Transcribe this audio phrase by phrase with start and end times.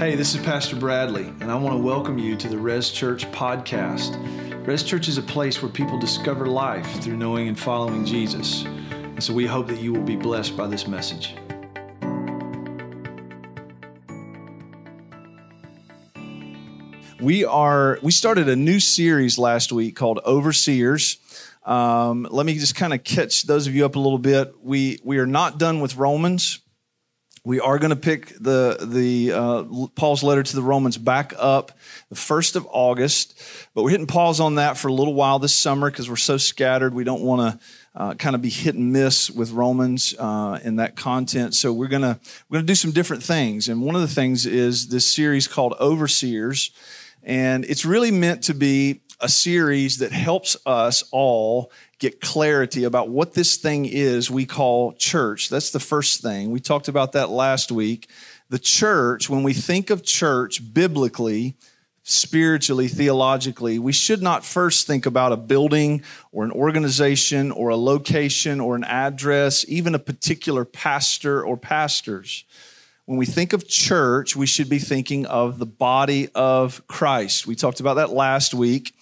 [0.00, 3.30] Hey, this is Pastor Bradley, and I want to welcome you to the Res Church
[3.32, 4.16] podcast.
[4.66, 8.64] Res Church is a place where people discover life through knowing and following Jesus.
[8.64, 11.34] And so we hope that you will be blessed by this message.
[17.20, 21.18] We are we started a new series last week called Overseers.
[21.66, 24.54] Um, let me just kind of catch those of you up a little bit.
[24.62, 26.60] We we are not done with Romans.
[27.50, 31.72] We are going to pick the the uh, Paul's letter to the Romans back up
[32.08, 33.42] the first of August,
[33.74, 36.36] but we're hitting pause on that for a little while this summer because we're so
[36.36, 36.94] scattered.
[36.94, 40.94] We don't want to uh, kind of be hit and miss with Romans uh, that
[40.94, 41.56] content.
[41.56, 44.86] So we're gonna we're gonna do some different things, and one of the things is
[44.86, 46.70] this series called Overseers,
[47.24, 53.10] and it's really meant to be a series that helps us all get clarity about
[53.10, 55.50] what this thing is we call church.
[55.50, 56.50] That's the first thing.
[56.50, 58.08] We talked about that last week.
[58.48, 61.56] The church, when we think of church biblically,
[62.02, 66.02] spiritually, theologically, we should not first think about a building
[66.32, 72.44] or an organization or a location or an address, even a particular pastor or pastors.
[73.04, 77.46] When we think of church, we should be thinking of the body of Christ.
[77.46, 78.94] We talked about that last week.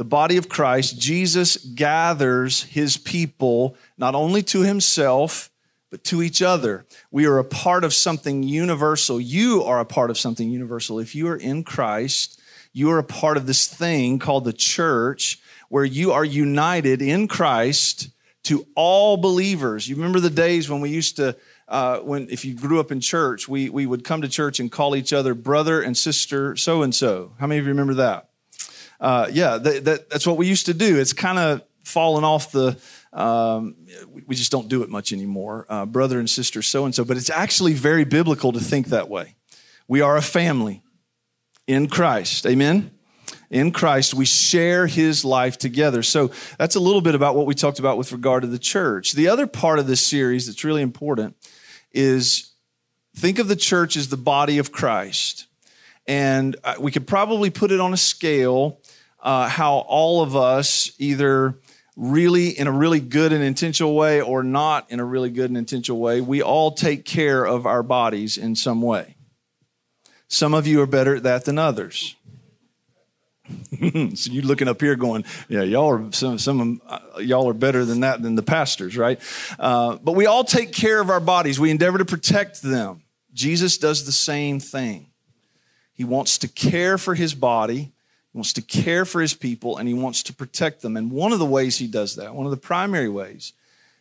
[0.00, 5.50] The body of Christ, Jesus gathers his people not only to himself,
[5.90, 6.86] but to each other.
[7.10, 9.20] We are a part of something universal.
[9.20, 11.00] You are a part of something universal.
[11.00, 12.40] If you are in Christ,
[12.72, 17.28] you are a part of this thing called the church where you are united in
[17.28, 18.08] Christ
[18.44, 19.86] to all believers.
[19.86, 21.36] You remember the days when we used to
[21.68, 24.72] uh, when if you grew up in church, we we would come to church and
[24.72, 27.32] call each other brother and sister so and so.
[27.38, 28.29] How many of you remember that?
[29.00, 30.98] Uh, yeah, that, that, that's what we used to do.
[30.98, 32.78] It's kind of fallen off the.
[33.12, 33.74] Um,
[34.26, 37.04] we just don't do it much anymore, uh, brother and sister so and so.
[37.04, 39.34] But it's actually very biblical to think that way.
[39.88, 40.82] We are a family
[41.66, 42.46] in Christ.
[42.46, 42.92] Amen
[43.50, 46.02] in Christ, we share his life together.
[46.02, 49.12] So that's a little bit about what we talked about with regard to the church.
[49.12, 51.36] The other part of this series that's really important
[51.92, 52.52] is
[53.16, 55.46] think of the church as the body of Christ.
[56.06, 58.79] And uh, we could probably put it on a scale
[59.22, 61.58] uh, how all of us either
[61.96, 65.56] really in a really good and intentional way or not in a really good and
[65.56, 69.16] intentional way, we all take care of our bodies in some way.
[70.28, 72.14] Some of you are better at that than others.
[74.14, 77.84] so you're looking up here going, yeah, y'all are some some uh, y'all are better
[77.84, 79.20] than that than the pastors, right?
[79.58, 81.58] Uh, but we all take care of our bodies.
[81.58, 83.02] We endeavor to protect them.
[83.32, 85.10] Jesus does the same thing.
[85.94, 87.92] He wants to care for his body.
[88.32, 90.96] He wants to care for his people and he wants to protect them.
[90.96, 93.52] And one of the ways he does that, one of the primary ways,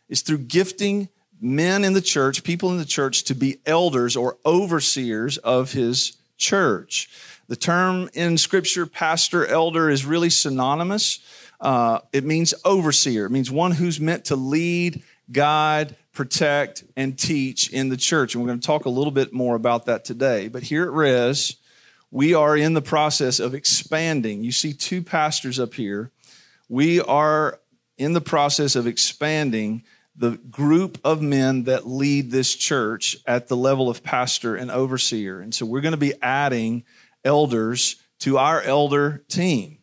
[0.08, 1.10] is through gifting
[1.42, 6.18] men in the church, people in the church, to be elders or overseers of his
[6.38, 7.10] church.
[7.48, 11.20] The term in Scripture, pastor, elder, is really synonymous.
[11.60, 15.02] Uh, it means overseer, it means one who's meant to lead,
[15.32, 18.34] guide, protect, and teach in the church.
[18.34, 20.48] And we're going to talk a little bit more about that today.
[20.48, 21.56] But here at Res,
[22.12, 24.44] we are in the process of expanding.
[24.44, 26.12] You see two pastors up here.
[26.68, 27.60] We are
[27.98, 29.84] in the process of expanding
[30.16, 35.40] the group of men that lead this church at the level of pastor and overseer.
[35.40, 36.84] And so we're going to be adding
[37.24, 39.78] elders to our elder team.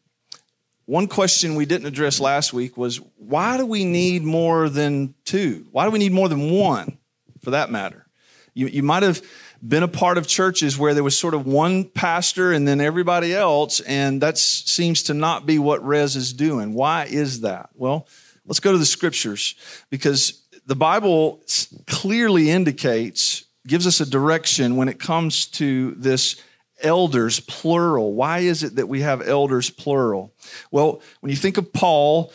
[0.85, 5.67] One question we didn't address last week was why do we need more than two?
[5.73, 6.99] Why do we need more than one,
[7.43, 8.07] for that matter?
[8.55, 9.21] You, you might have
[9.67, 13.35] been a part of churches where there was sort of one pastor and then everybody
[13.35, 16.75] else, and that seems to not be what Res is doing.
[16.75, 17.71] Why is that?
[17.75, 18.07] Well,
[18.47, 19.55] let's go to the scriptures
[19.91, 21.43] because the Bible
[21.87, 26.43] clearly indicates, gives us a direction when it comes to this
[26.83, 28.13] elders, plural.
[28.13, 30.35] Why is it that we have elders, plural?
[30.71, 32.33] Well, when you think of Paul,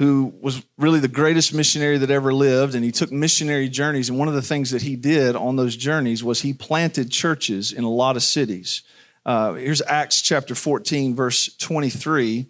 [0.00, 4.18] who was really the greatest missionary that ever lived, and he took missionary journeys, and
[4.18, 7.84] one of the things that he did on those journeys was he planted churches in
[7.84, 8.80] a lot of cities.
[9.26, 12.46] Uh, here's Acts chapter 14, verse 23.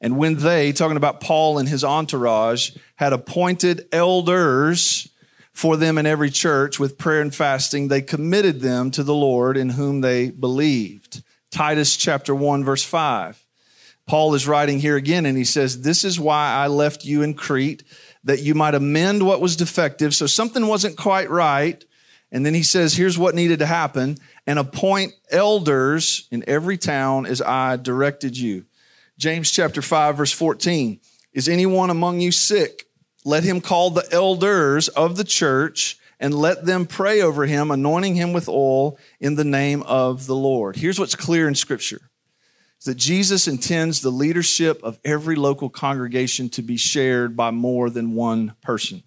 [0.00, 5.08] And when they, talking about Paul and his entourage, had appointed elders,
[5.52, 7.86] for them in every church with prayer and fasting.
[7.88, 11.22] They committed them to the Lord in whom they believed.
[11.50, 13.44] Titus chapter 1, verse 5.
[14.10, 17.34] Paul is writing here again, and he says, This is why I left you in
[17.34, 17.84] Crete,
[18.24, 20.14] that you might amend what was defective.
[20.14, 21.82] So something wasn't quite right.
[22.32, 24.16] And then he says, Here's what needed to happen
[24.46, 28.64] and appoint elders in every town as I directed you.
[29.16, 30.98] James chapter 5, verse 14.
[31.32, 32.86] Is anyone among you sick?
[33.24, 38.14] let him call the elders of the church and let them pray over him, anointing
[38.14, 40.76] him with oil in the name of the Lord.
[40.76, 42.09] Here's what's clear in Scripture
[42.80, 47.90] is that Jesus intends the leadership of every local congregation to be shared by more
[47.90, 49.02] than one person.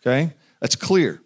[0.00, 0.32] Okay?
[0.60, 1.20] That's clear.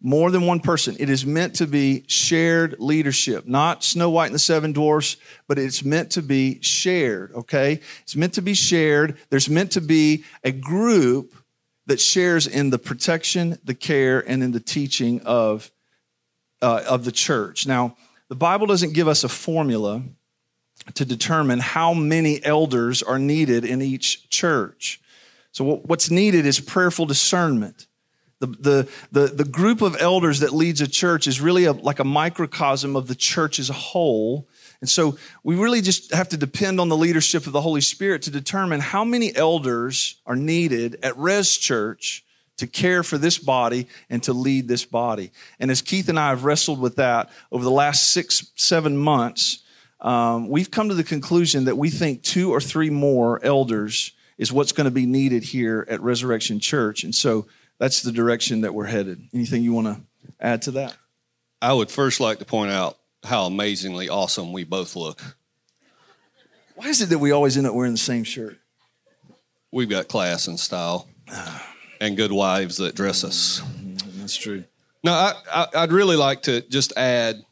[0.00, 0.96] More than one person.
[0.98, 5.58] It is meant to be shared leadership, not Snow White and the Seven Dwarfs, but
[5.58, 7.80] it's meant to be shared, okay?
[8.02, 9.18] It's meant to be shared.
[9.30, 11.34] There's meant to be a group
[11.86, 15.70] that shares in the protection, the care, and in the teaching of,
[16.62, 17.66] uh, of the church.
[17.66, 17.96] Now,
[18.28, 20.02] the Bible doesn't give us a formula
[20.94, 25.00] to determine how many elders are needed in each church.
[25.52, 27.86] So, what's needed is prayerful discernment.
[28.40, 31.98] The, the, the, the group of elders that leads a church is really a, like
[31.98, 34.46] a microcosm of the church as a whole.
[34.80, 38.22] And so we really just have to depend on the leadership of the Holy Spirit
[38.22, 42.24] to determine how many elders are needed at Res Church
[42.58, 45.32] to care for this body and to lead this body.
[45.58, 49.62] And as Keith and I have wrestled with that over the last six, seven months,
[50.00, 54.52] um, we've come to the conclusion that we think two or three more elders is
[54.52, 57.02] what's going to be needed here at Resurrection Church.
[57.02, 57.46] And so
[57.78, 59.20] that's the direction that we're headed.
[59.34, 60.00] Anything you want to
[60.40, 60.96] add to that?
[61.60, 65.20] I would first like to point out how amazingly awesome we both look.
[66.76, 68.56] Why is it that we always end up wearing the same shirt?
[69.72, 71.08] We've got class and style.
[72.00, 73.60] And good wives that dress us.
[73.60, 74.20] Mm-hmm.
[74.20, 74.64] That's true.
[75.04, 77.44] Now, I, I, would really like to just add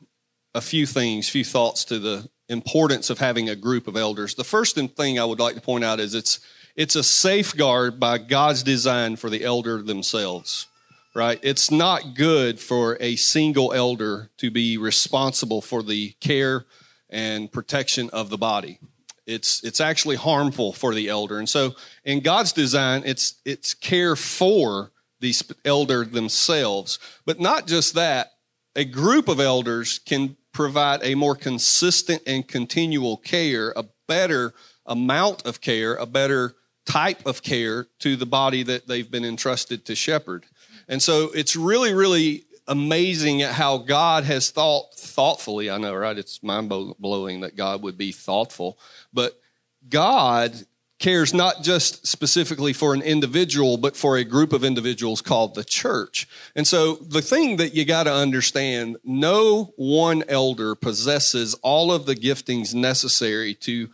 [0.54, 4.34] a few things, few thoughts to the importance of having a group of elders.
[4.34, 6.40] The first thing I would like to point out is it's
[6.75, 10.66] it's a safeguard by God's design for the elder themselves.
[11.14, 11.40] Right?
[11.43, 16.66] It's not good for a single elder to be responsible for the care
[17.08, 18.81] and protection of the body
[19.26, 21.38] it's it's actually harmful for the elder.
[21.38, 21.75] And so
[22.05, 25.34] in god's design it's it's care for the
[25.64, 26.99] elder themselves.
[27.25, 28.32] But not just that
[28.75, 34.55] a group of elders can provide a more consistent and continual care a better
[34.87, 36.55] amount of care a better
[36.87, 40.46] type of care to the body that they've been entrusted to shepherd.
[40.88, 45.70] And so it's really really amazing at how God has thought thoughtfully.
[45.70, 46.18] I know, right?
[46.18, 48.78] It's mind blowing that God would be thoughtful,
[49.12, 49.40] but
[49.88, 50.54] God
[50.98, 55.64] cares not just specifically for an individual, but for a group of individuals called the
[55.64, 56.26] church.
[56.54, 62.06] And so the thing that you got to understand, no one elder possesses all of
[62.06, 63.90] the giftings necessary to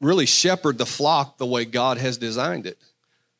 [0.00, 2.78] really shepherd the flock the way God has designed it.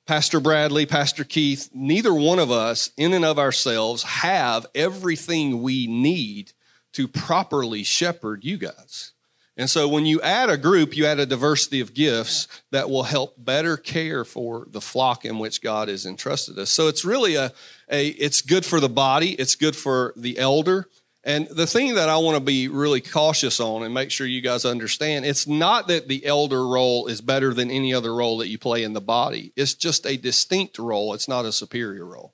[0.09, 5.87] Pastor Bradley, Pastor Keith, neither one of us, in and of ourselves, have everything we
[5.87, 6.53] need
[6.95, 9.13] to properly shepherd you guys.
[9.59, 13.03] And so when you add a group, you add a diversity of gifts that will
[13.03, 16.71] help better care for the flock in which God has entrusted us.
[16.71, 17.53] So it's really a,
[17.91, 20.89] a it's good for the body, it's good for the elder,
[21.29, 24.41] and the thing that I want to be really cautious on and make sure you
[24.41, 28.49] guys understand, it's not that the elder role is better than any other role that
[28.49, 29.53] you play in the body.
[29.55, 31.13] It's just a distinct role.
[31.13, 32.33] It's not a superior role.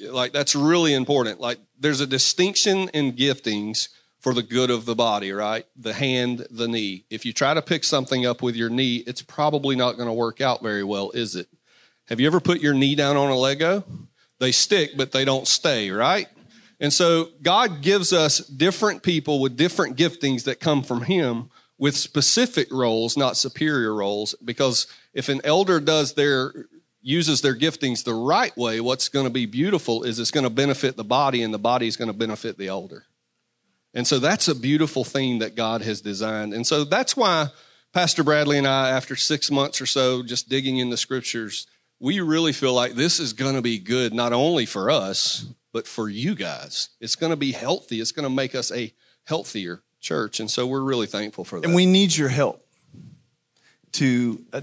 [0.00, 1.40] Like that's really important.
[1.40, 5.66] Like there's a distinction in giftings for the good of the body, right?
[5.76, 7.04] The hand, the knee.
[7.10, 10.14] If you try to pick something up with your knee, it's probably not going to
[10.14, 11.48] work out very well, is it?
[12.08, 13.84] Have you ever put your knee down on a Lego?
[14.38, 16.28] They stick, but they don't stay, right?
[16.80, 21.96] And so God gives us different people with different giftings that come from Him with
[21.96, 24.34] specific roles, not superior roles.
[24.44, 26.66] Because if an elder does their
[27.02, 30.50] uses their giftings the right way, what's going to be beautiful is it's going to
[30.50, 33.06] benefit the body, and the body is going to benefit the elder.
[33.94, 36.54] And so that's a beautiful thing that God has designed.
[36.54, 37.48] And so that's why
[37.92, 41.66] Pastor Bradley and I, after six months or so, just digging in the scriptures,
[41.98, 45.86] we really feel like this is going to be good, not only for us, but
[45.86, 46.90] for you guys.
[47.00, 48.00] It's going to be healthy.
[48.00, 48.92] It's going to make us a
[49.24, 50.40] healthier church.
[50.40, 51.66] And so we're really thankful for that.
[51.66, 52.66] And we need your help
[53.92, 54.62] to, uh,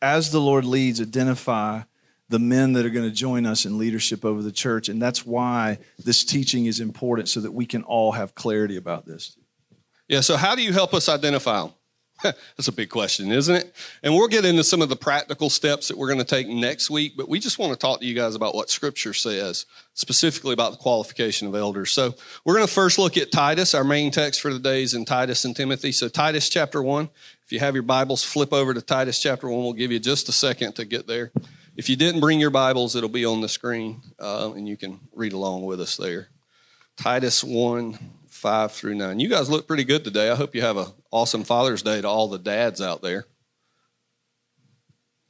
[0.00, 1.82] as the Lord leads, identify
[2.28, 4.88] the men that are going to join us in leadership over the church.
[4.88, 9.06] And that's why this teaching is important so that we can all have clarity about
[9.06, 9.36] this.
[10.08, 11.72] Yeah, so how do you help us identify them?
[12.22, 13.74] That's a big question, isn't it?
[14.02, 16.88] And we'll get into some of the practical steps that we're going to take next
[16.88, 20.52] week, but we just want to talk to you guys about what Scripture says, specifically
[20.52, 21.90] about the qualification of elders.
[21.90, 23.74] So we're going to first look at Titus.
[23.74, 25.92] Our main text for the day is in Titus and Timothy.
[25.92, 27.08] So, Titus chapter 1.
[27.44, 29.62] If you have your Bibles, flip over to Titus chapter 1.
[29.62, 31.30] We'll give you just a second to get there.
[31.76, 35.00] If you didn't bring your Bibles, it'll be on the screen, uh, and you can
[35.12, 36.28] read along with us there.
[36.96, 37.98] Titus 1
[38.44, 39.20] 5 through 9.
[39.20, 40.30] You guys look pretty good today.
[40.30, 43.24] I hope you have an awesome Father's Day to all the dads out there.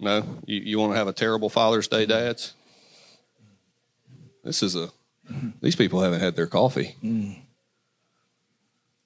[0.01, 0.25] No?
[0.47, 2.55] You, you want to have a terrible Father's Day, dads?
[4.43, 4.91] This is a.
[5.63, 6.97] These people haven't had their coffee.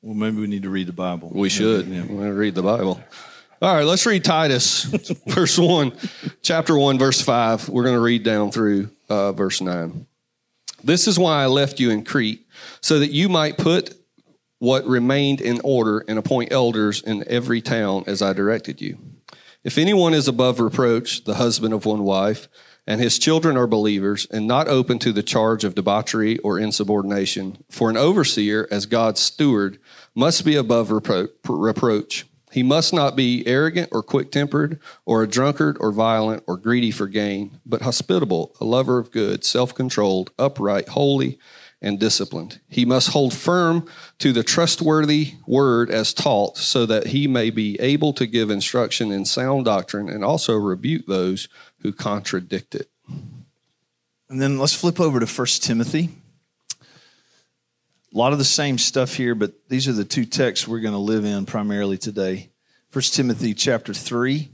[0.00, 1.30] Well, maybe we need to read the Bible.
[1.34, 1.86] We should.
[1.86, 2.00] Yeah.
[2.00, 2.98] We're going to read the Bible.
[3.60, 4.84] All right, let's read Titus,
[5.26, 5.92] verse 1,
[6.40, 7.68] chapter 1, verse 5.
[7.68, 10.06] We're going to read down through uh, verse 9.
[10.82, 12.46] This is why I left you in Crete,
[12.80, 13.94] so that you might put
[14.58, 18.98] what remained in order and appoint elders in every town as I directed you.
[19.64, 22.48] If anyone is above reproach, the husband of one wife,
[22.86, 27.62] and his children are believers, and not open to the charge of debauchery or insubordination,
[27.68, 29.78] for an overseer, as God's steward,
[30.14, 32.26] must be above repro- reproach.
[32.50, 36.90] He must not be arrogant or quick tempered, or a drunkard or violent or greedy
[36.90, 41.38] for gain, but hospitable, a lover of good, self controlled, upright, holy,
[41.80, 42.60] and disciplined.
[42.68, 43.86] He must hold firm
[44.18, 49.12] to the trustworthy word as taught, so that he may be able to give instruction
[49.12, 51.48] in sound doctrine and also rebuke those
[51.82, 52.90] who contradict it.
[54.28, 56.10] And then let's flip over to First Timothy.
[56.80, 60.94] A lot of the same stuff here, but these are the two texts we're going
[60.94, 62.50] to live in primarily today.
[62.90, 64.50] First Timothy chapter 3,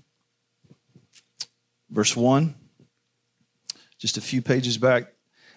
[1.89, 2.55] verse 1.
[3.99, 5.14] Just a few pages back.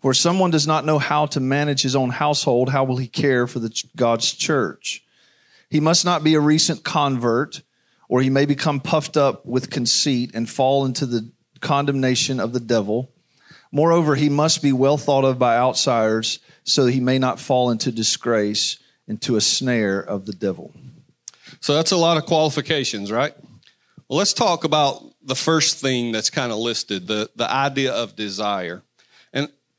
[0.00, 3.46] For someone does not know how to manage his own household, how will he care
[3.46, 5.04] for the, God's church?
[5.68, 7.62] He must not be a recent convert,
[8.08, 11.30] or he may become puffed up with conceit and fall into the
[11.60, 13.12] condemnation of the devil.
[13.70, 17.92] Moreover, he must be well thought of by outsiders, so he may not fall into
[17.92, 20.72] disgrace, into a snare of the devil.
[21.60, 23.34] So that's a lot of qualifications, right?
[24.08, 28.16] Well, let's talk about the first thing that's kind of listed the, the idea of
[28.16, 28.82] desire.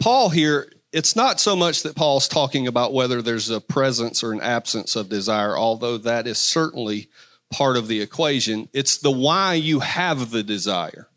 [0.02, 4.34] Paul here, it's not so much that Paul's talking about whether there's a presence or
[4.34, 7.08] an absence of desire, although that is certainly
[7.52, 8.68] part of the equation.
[8.74, 11.08] It's the why you have the desire.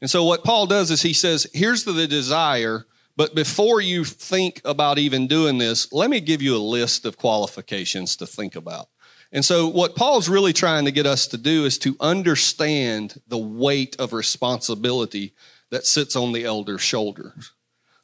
[0.00, 2.86] And so what Paul does is he says, here's the, the desire,
[3.16, 7.16] but before you think about even doing this, let me give you a list of
[7.16, 8.88] qualifications to think about.
[9.32, 13.38] And so, what Paul's really trying to get us to do is to understand the
[13.38, 15.34] weight of responsibility
[15.70, 17.50] that sits on the elder's shoulders.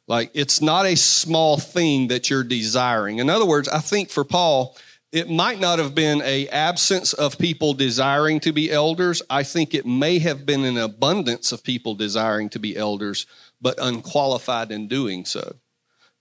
[0.07, 3.19] Like, it's not a small thing that you're desiring.
[3.19, 4.75] In other words, I think for Paul,
[5.11, 9.21] it might not have been a absence of people desiring to be elders.
[9.29, 13.25] I think it may have been an abundance of people desiring to be elders,
[13.61, 15.55] but unqualified in doing so.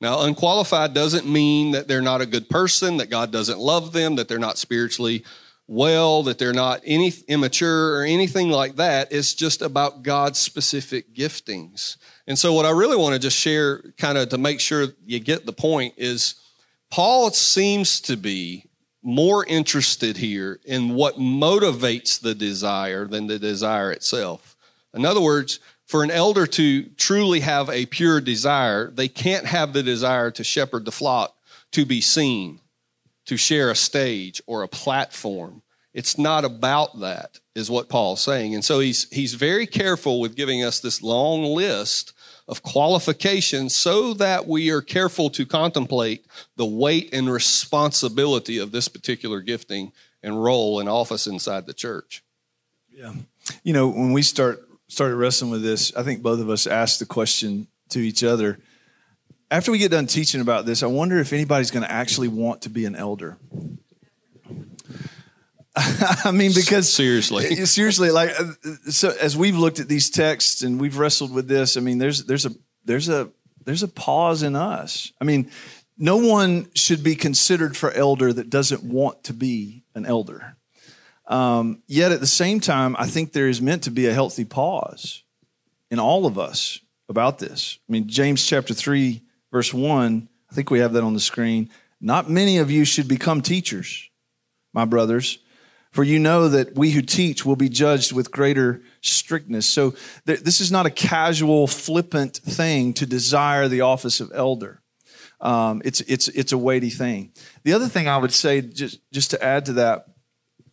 [0.01, 4.17] Now, unqualified doesn't mean that they're not a good person, that God doesn't love them,
[4.17, 5.25] that they're not spiritually
[5.69, 9.13] well, that they're not any immature or anything like that.
[9.13, 11.97] It's just about God's specific giftings.
[12.31, 15.19] And so, what I really want to just share, kind of to make sure you
[15.19, 16.37] get the point, is
[16.89, 18.67] Paul seems to be
[19.03, 24.55] more interested here in what motivates the desire than the desire itself.
[24.95, 29.73] In other words, for an elder to truly have a pure desire, they can't have
[29.73, 31.35] the desire to shepherd the flock,
[31.73, 32.61] to be seen,
[33.27, 35.63] to share a stage or a platform.
[35.93, 38.55] It's not about that, is what Paul's saying.
[38.55, 42.13] And so he's, he's very careful with giving us this long list
[42.51, 46.27] of qualification so that we are careful to contemplate
[46.57, 49.93] the weight and responsibility of this particular gifting
[50.23, 52.25] and role and office inside the church.
[52.91, 53.13] Yeah.
[53.63, 56.99] You know, when we start started wrestling with this, I think both of us asked
[56.99, 58.59] the question to each other.
[59.49, 62.63] After we get done teaching about this, I wonder if anybody's going to actually want
[62.63, 63.39] to be an elder.
[65.77, 68.31] I mean, because seriously, seriously, like
[68.89, 72.25] so, as we've looked at these texts and we've wrestled with this, I mean, there's
[72.25, 72.51] there's a
[72.85, 73.31] there's a
[73.65, 75.13] there's a pause in us.
[75.21, 75.51] I mean,
[75.97, 80.57] no one should be considered for elder that doesn't want to be an elder.
[81.27, 84.45] Um, yet at the same time, I think there is meant to be a healthy
[84.45, 85.23] pause
[85.91, 87.79] in all of us about this.
[87.89, 89.23] I mean, James chapter 3,
[89.53, 91.71] verse 1, I think we have that on the screen.
[92.01, 94.11] Not many of you should become teachers,
[94.73, 95.39] my brothers,
[95.91, 99.67] for you know that we who teach will be judged with greater strictness.
[99.67, 99.95] So
[100.27, 104.81] th- this is not a casual, flippant thing to desire the office of elder.
[105.41, 107.33] Um, it's, it's, it's a weighty thing.
[107.65, 110.07] The other thing I would say, just, just to add to that,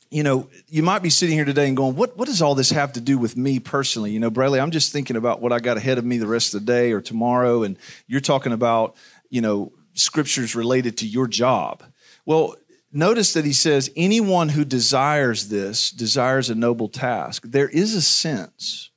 [0.09, 2.69] you know, you might be sitting here today and going, what, what does all this
[2.69, 4.11] have to do with me personally?
[4.11, 6.53] You know, Bradley, I'm just thinking about what I got ahead of me the rest
[6.53, 7.63] of the day or tomorrow.
[7.63, 8.95] And you're talking about,
[9.29, 11.83] you know, scriptures related to your job.
[12.25, 12.55] Well,
[12.97, 17.43] notice that he says, anyone who desires this desires a noble task.
[17.45, 18.89] There is a sense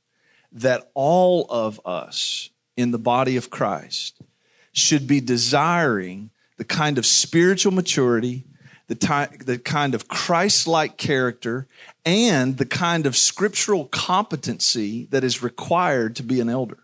[0.52, 4.20] that all of us in the body of Christ
[4.72, 8.44] should be desiring the kind of spiritual maturity,
[8.88, 11.66] the, ty- the kind of Christ like character,
[12.04, 16.78] and the kind of scriptural competency that is required to be an elder.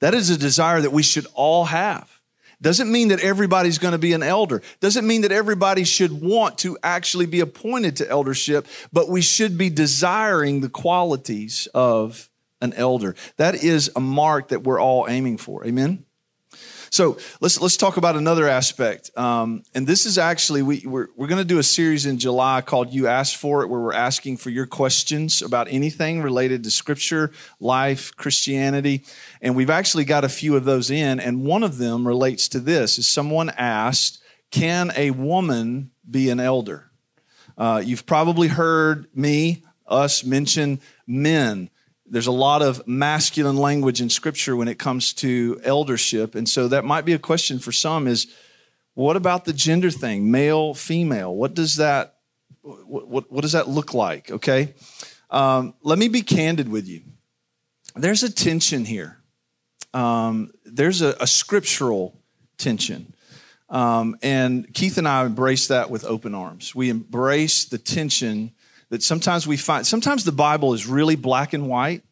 [0.00, 2.13] That is a desire that we should all have.
[2.60, 4.62] Doesn't mean that everybody's going to be an elder.
[4.80, 9.58] Doesn't mean that everybody should want to actually be appointed to eldership, but we should
[9.58, 12.30] be desiring the qualities of
[12.60, 13.14] an elder.
[13.36, 15.66] That is a mark that we're all aiming for.
[15.66, 16.03] Amen?
[16.94, 21.26] So let's let's talk about another aspect, um, and this is actually we we're, we're
[21.26, 24.36] going to do a series in July called "You Asked for It," where we're asking
[24.36, 29.02] for your questions about anything related to Scripture, life, Christianity,
[29.42, 32.60] and we've actually got a few of those in, and one of them relates to
[32.60, 34.22] this: is someone asked,
[34.52, 36.92] "Can a woman be an elder?"
[37.58, 41.70] Uh, you've probably heard me, us mention men
[42.06, 46.34] there's a lot of masculine language in scripture when it comes to eldership.
[46.34, 48.26] And so that might be a question for some is
[48.94, 51.34] what about the gender thing male female?
[51.34, 52.16] What does that
[52.62, 54.30] what, what, what does that look like?
[54.30, 54.74] Okay.
[55.30, 57.02] Um, let me be candid with you.
[57.94, 59.18] There's a tension here.
[59.92, 62.20] Um, there's a, a, scriptural
[62.58, 63.14] tension.
[63.68, 66.74] Um, and keith and i embrace that with open arms.
[66.74, 68.52] We embrace the tension
[68.90, 72.02] that sometimes we find sometimes the bible is really black and white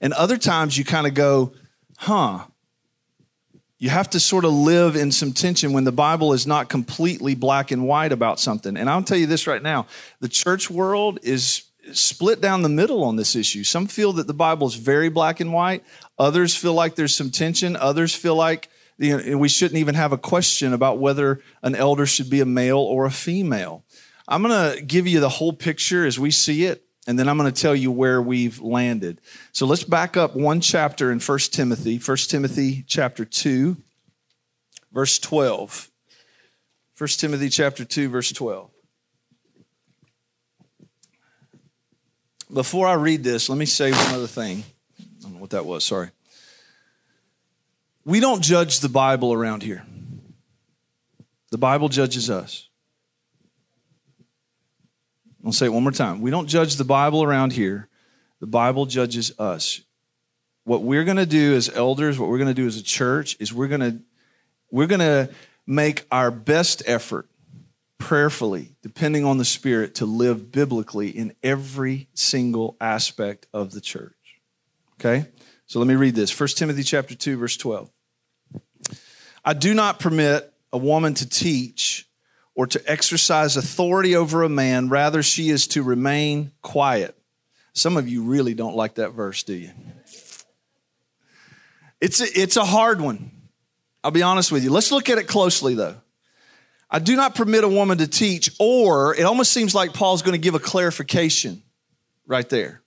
[0.00, 1.52] and other times you kind of go
[1.98, 2.44] huh
[3.78, 7.34] you have to sort of live in some tension when the bible is not completely
[7.34, 8.76] black and white about something.
[8.76, 9.86] And i'll tell you this right now
[10.20, 13.62] the church world is split down the middle on this issue.
[13.62, 15.84] Some feel that the bible is very black and white
[16.18, 18.68] others feel like there's some tension others feel like
[18.98, 22.46] you know, we shouldn't even have a question about whether an elder should be a
[22.46, 23.84] male or a female
[24.28, 27.38] I'm going to give you the whole picture as we see it, and then I'm
[27.38, 29.20] going to tell you where we've landed.
[29.52, 33.76] So let's back up one chapter in 1 Timothy, 1 Timothy chapter 2,
[34.92, 35.90] verse 12.
[36.98, 38.70] 1 Timothy chapter 2, verse 12.
[42.52, 44.64] Before I read this, let me say one other thing.
[44.98, 46.10] I don't know what that was, sorry.
[48.04, 49.84] We don't judge the Bible around here.
[51.50, 52.68] The Bible judges us.
[55.46, 56.20] I'll say it one more time.
[56.20, 57.88] We don't judge the Bible around here,
[58.40, 59.80] the Bible judges us.
[60.64, 63.36] What we're going to do as elders, what we're going to do as a church,
[63.38, 63.98] is we're going to
[64.72, 65.30] we're going to
[65.64, 67.28] make our best effort
[67.98, 74.12] prayerfully, depending on the Spirit, to live biblically in every single aspect of the church.
[74.98, 75.26] Okay?
[75.66, 76.38] So let me read this.
[76.38, 77.88] 1 Timothy chapter 2, verse 12.
[79.44, 82.05] I do not permit a woman to teach
[82.56, 84.88] or to exercise authority over a man.
[84.88, 87.16] Rather, she is to remain quiet.
[87.74, 89.70] Some of you really don't like that verse, do you?
[92.00, 93.30] It's a, it's a hard one.
[94.02, 94.70] I'll be honest with you.
[94.70, 95.96] Let's look at it closely, though.
[96.90, 100.32] I do not permit a woman to teach, or it almost seems like Paul's going
[100.32, 101.62] to give a clarification
[102.26, 102.80] right there.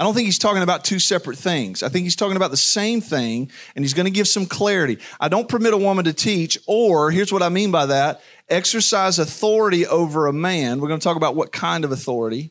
[0.00, 1.82] I don't think he's talking about two separate things.
[1.82, 4.96] I think he's talking about the same thing, and he's going to give some clarity.
[5.20, 9.18] I don't permit a woman to teach, or here's what I mean by that exercise
[9.18, 10.80] authority over a man.
[10.80, 12.50] We're going to talk about what kind of authority.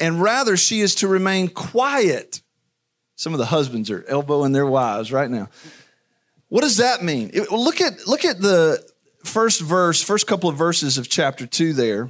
[0.00, 2.42] And rather, she is to remain quiet.
[3.14, 5.48] Some of the husbands are elbowing their wives right now.
[6.48, 7.30] What does that mean?
[7.52, 8.84] look at look at the
[9.24, 12.08] first verse, first couple of verses of chapter 2 there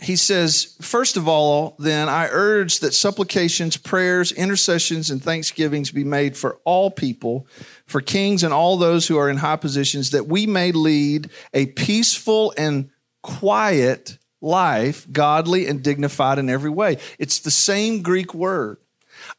[0.00, 6.04] he says, First of all, then, I urge that supplications, prayers, intercessions, and thanksgivings be
[6.04, 7.46] made for all people,
[7.86, 11.66] for kings and all those who are in high positions, that we may lead a
[11.66, 12.90] peaceful and
[13.22, 16.98] quiet life, godly and dignified in every way.
[17.18, 18.78] It's the same Greek word.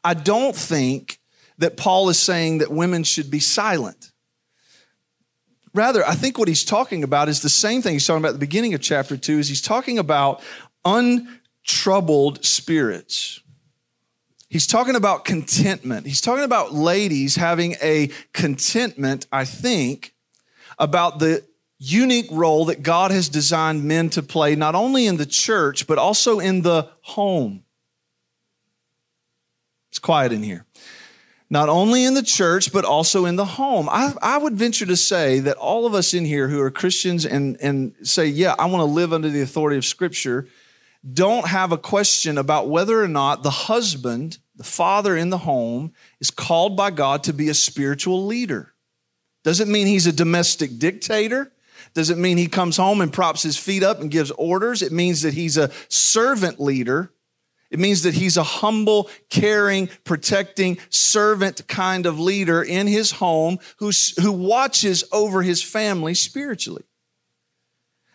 [0.04, 1.20] I don't think
[1.56, 4.12] that Paul is saying that women should be silent.
[5.72, 8.34] Rather, I think what he's talking about is the same thing he's talking about at
[8.34, 10.42] the beginning of chapter 2 is he's talking about
[10.84, 13.40] untroubled spirits.
[14.48, 16.06] He's talking about contentment.
[16.06, 20.12] He's talking about ladies having a contentment, I think,
[20.76, 21.44] about the
[21.78, 25.98] unique role that God has designed men to play, not only in the church, but
[25.98, 27.62] also in the home.
[29.90, 30.66] It's quiet in here
[31.50, 33.88] not only in the church, but also in the home.
[33.88, 37.26] I, I, would venture to say that all of us in here who are Christians
[37.26, 40.46] and, and say, yeah, I want to live under the authority of Scripture,
[41.12, 45.92] don't have a question about whether or not the husband, the father in the home,
[46.20, 48.72] is called by God to be a spiritual leader.
[49.42, 51.52] Doesn't mean he's a domestic dictator.
[51.94, 54.82] Doesn't mean he comes home and props his feet up and gives orders.
[54.82, 57.12] It means that he's a servant leader.
[57.70, 63.58] It means that he's a humble, caring, protecting, servant kind of leader in his home
[63.78, 66.82] who's, who watches over his family spiritually.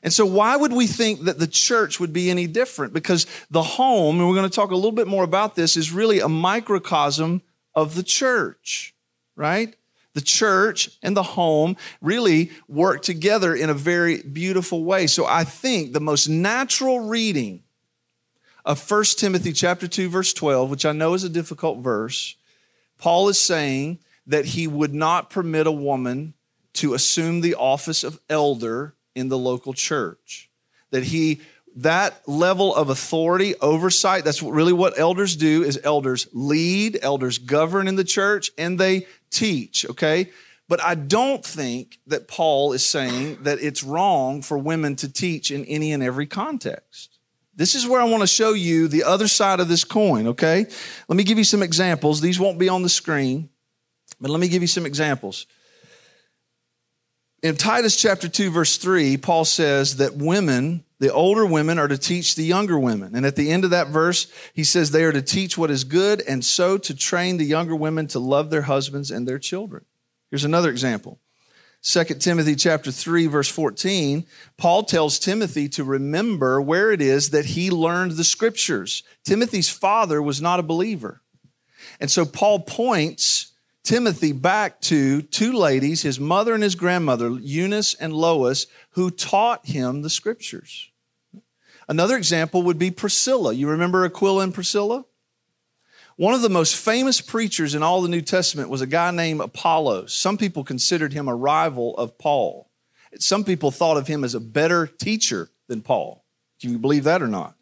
[0.04, 2.94] And so, why would we think that the church would be any different?
[2.94, 5.92] Because the home, and we're going to talk a little bit more about this, is
[5.92, 7.42] really a microcosm
[7.74, 8.94] of the church,
[9.36, 9.76] right?
[10.14, 15.08] The church and the home really work together in a very beautiful way.
[15.08, 17.64] So, I think the most natural reading
[18.66, 22.36] of 1 Timothy chapter 2 verse 12, which I know is a difficult verse,
[22.98, 26.34] Paul is saying that he would not permit a woman
[26.74, 30.50] to assume the office of elder in the local church.
[30.92, 31.42] That he
[31.78, 37.90] that level of authority, oversight, that's really what elders do is elders lead, elders govern
[37.90, 40.32] in the church, and they teach, okay?
[40.70, 45.52] But I don't think that Paul is saying that it's wrong for women to teach
[45.52, 47.15] in any and every context.
[47.56, 50.66] This is where I want to show you the other side of this coin, okay?
[51.08, 52.20] Let me give you some examples.
[52.20, 53.50] These won't be on the screen,
[54.20, 55.48] but let me give you some examples.
[57.42, 61.98] In Titus chapter 2, verse 3, Paul says that women, the older women, are to
[61.98, 63.16] teach the younger women.
[63.16, 65.84] And at the end of that verse, he says they are to teach what is
[65.84, 69.86] good and so to train the younger women to love their husbands and their children.
[70.32, 71.20] Here's another example.
[71.86, 74.26] 2 Timothy chapter 3 verse 14,
[74.58, 79.04] Paul tells Timothy to remember where it is that he learned the scriptures.
[79.24, 81.22] Timothy's father was not a believer.
[82.00, 87.94] And so Paul points Timothy back to two ladies, his mother and his grandmother, Eunice
[87.94, 90.90] and Lois, who taught him the scriptures.
[91.88, 93.54] Another example would be Priscilla.
[93.54, 95.06] You remember Aquila and Priscilla?
[96.18, 99.42] One of the most famous preachers in all the New Testament was a guy named
[99.42, 100.14] Apollos.
[100.14, 102.70] Some people considered him a rival of Paul.
[103.20, 106.24] Some people thought of him as a better teacher than Paul.
[106.60, 107.56] Do you believe that or not?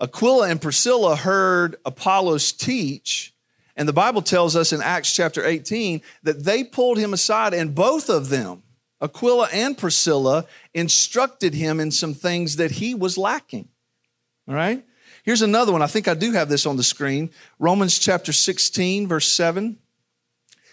[0.00, 3.34] Aquila and Priscilla heard Apollos teach
[3.76, 7.74] and the Bible tells us in Acts chapter 18 that they pulled him aside, and
[7.74, 8.62] both of them,
[9.00, 13.68] Aquila and Priscilla, instructed him in some things that he was lacking.
[14.46, 14.84] All right?
[15.24, 15.80] Here's another one.
[15.80, 17.30] I think I do have this on the screen.
[17.58, 19.78] Romans chapter 16, verse 7.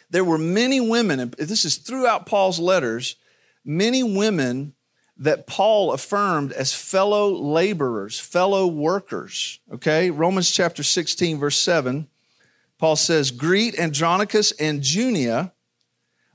[0.09, 3.15] There were many women, and this is throughout Paul's letters,
[3.63, 4.73] many women
[5.15, 9.59] that Paul affirmed as fellow laborers, fellow workers.
[9.73, 10.11] Okay?
[10.11, 12.09] Romans chapter 16, verse 7.
[12.77, 15.53] Paul says, Greet Andronicus and Junia,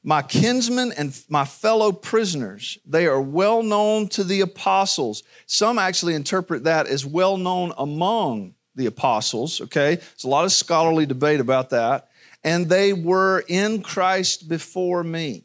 [0.07, 2.79] my kinsmen and my fellow prisoners.
[2.87, 5.25] They are well known to the apostles.
[5.47, 9.97] Some actually interpret that as well known among the apostles, okay?
[9.97, 12.09] There's a lot of scholarly debate about that.
[12.45, 15.43] And they were in Christ before me,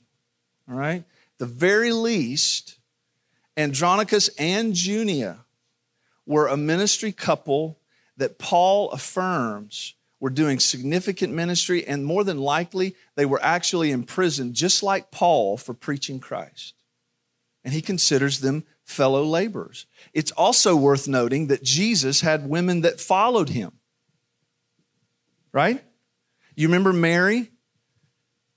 [0.69, 1.06] all right?
[1.39, 2.78] The very least,
[3.58, 5.39] Andronicus and Junia
[6.28, 7.80] were a ministry couple
[8.17, 14.04] that Paul affirms were doing significant ministry, and more than likely, they were actually in
[14.04, 16.76] prison, just like Paul, for preaching Christ.
[17.66, 19.88] And he considers them fellow laborers.
[20.14, 23.72] It's also worth noting that Jesus had women that followed him.
[25.52, 25.84] Right?
[26.56, 27.52] You remember Mary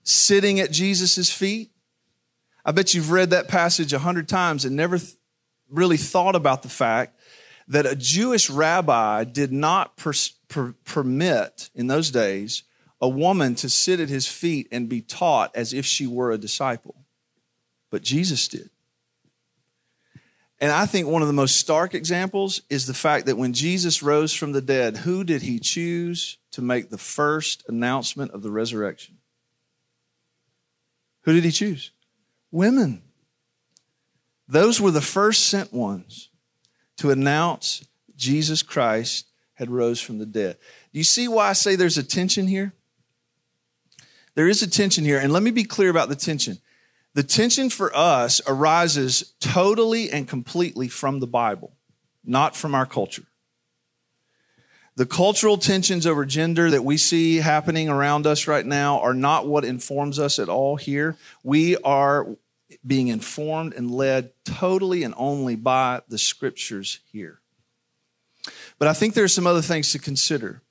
[0.02, 1.70] sitting at Jesus' feet?
[2.62, 5.12] I bet you've read that passage a hundred times and never th-
[5.70, 7.18] really thought about the fact
[7.68, 12.62] that a Jewish rabbi did not pers- per- permit in those days
[13.00, 16.38] a woman to sit at his feet and be taught as if she were a
[16.38, 16.94] disciple.
[17.90, 18.70] But Jesus did.
[20.60, 24.02] And I think one of the most stark examples is the fact that when Jesus
[24.02, 28.50] rose from the dead, who did he choose to make the first announcement of the
[28.50, 29.18] resurrection?
[31.22, 31.90] Who did he choose?
[32.52, 33.02] Women.
[34.46, 36.30] Those were the first sent ones
[36.98, 37.84] to announce
[38.16, 40.56] Jesus Christ had rose from the dead.
[40.92, 42.72] Do you see why I say there's a tension here?
[44.34, 46.58] There is a tension here, and let me be clear about the tension.
[47.14, 51.76] The tension for us arises totally and completely from the Bible,
[52.24, 53.24] not from our culture.
[54.96, 59.46] The cultural tensions over gender that we see happening around us right now are not
[59.46, 61.16] what informs us at all here.
[61.42, 62.36] We are
[62.86, 67.40] being informed and led totally and only by the scriptures here.
[68.78, 70.62] But I think there are some other things to consider.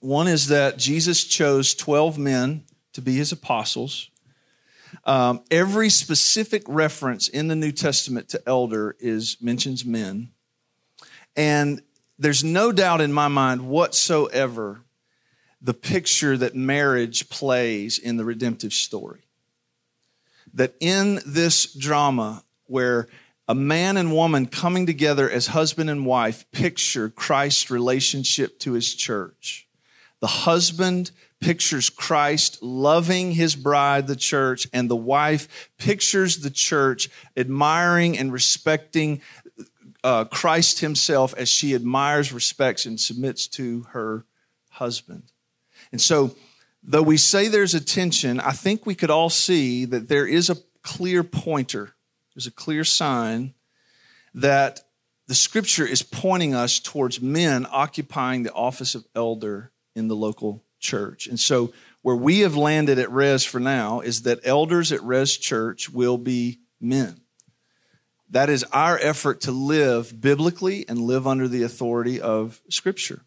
[0.00, 4.10] One is that Jesus chose 12 men to be his apostles.
[5.04, 10.30] Um, every specific reference in the New Testament to elder is mentions men.
[11.36, 11.82] And
[12.18, 14.82] there's no doubt in my mind whatsoever
[15.60, 19.22] the picture that marriage plays in the redemptive story.
[20.52, 23.08] that in this drama where
[23.46, 28.94] a man and woman coming together as husband and wife picture Christ's relationship to his
[28.94, 29.68] church.
[30.20, 37.10] The husband pictures Christ loving his bride, the church, and the wife pictures the church
[37.36, 39.20] admiring and respecting
[40.02, 44.24] uh, Christ himself as she admires, respects, and submits to her
[44.70, 45.32] husband.
[45.92, 46.34] And so,
[46.82, 50.50] though we say there's a tension, I think we could all see that there is
[50.50, 51.93] a clear pointer,
[52.34, 53.54] there's a clear sign
[54.34, 54.80] that
[55.26, 60.64] the scripture is pointing us towards men occupying the office of elder in the local
[60.80, 61.26] church.
[61.26, 65.38] And so, where we have landed at Res for now is that elders at Res
[65.38, 67.22] Church will be men.
[68.28, 73.22] That is our effort to live biblically and live under the authority of Scripture.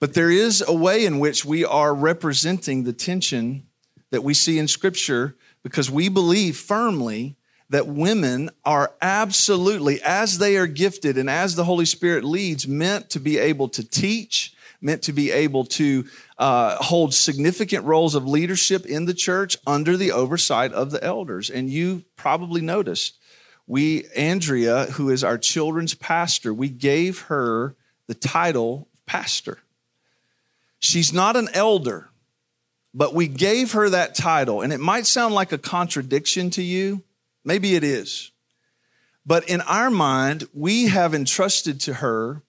[0.00, 3.66] But there is a way in which we are representing the tension
[4.10, 7.36] that we see in Scripture because we believe firmly
[7.70, 13.10] that women are absolutely, as they are gifted and as the Holy Spirit leads, meant
[13.10, 16.04] to be able to teach meant to be able to
[16.38, 21.48] uh, hold significant roles of leadership in the church under the oversight of the elders.
[21.48, 23.18] And you probably noticed
[23.66, 29.58] we, Andrea, who is our children's pastor, we gave her the title pastor.
[30.78, 32.10] She's not an elder,
[32.92, 34.60] but we gave her that title.
[34.60, 37.02] And it might sound like a contradiction to you.
[37.44, 38.30] Maybe it is.
[39.26, 42.42] But in our mind, we have entrusted to her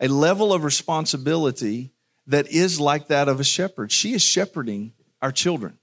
[0.00, 1.90] a level of responsibility
[2.26, 3.90] that is like that of a shepherd.
[3.90, 5.78] She is shepherding our children.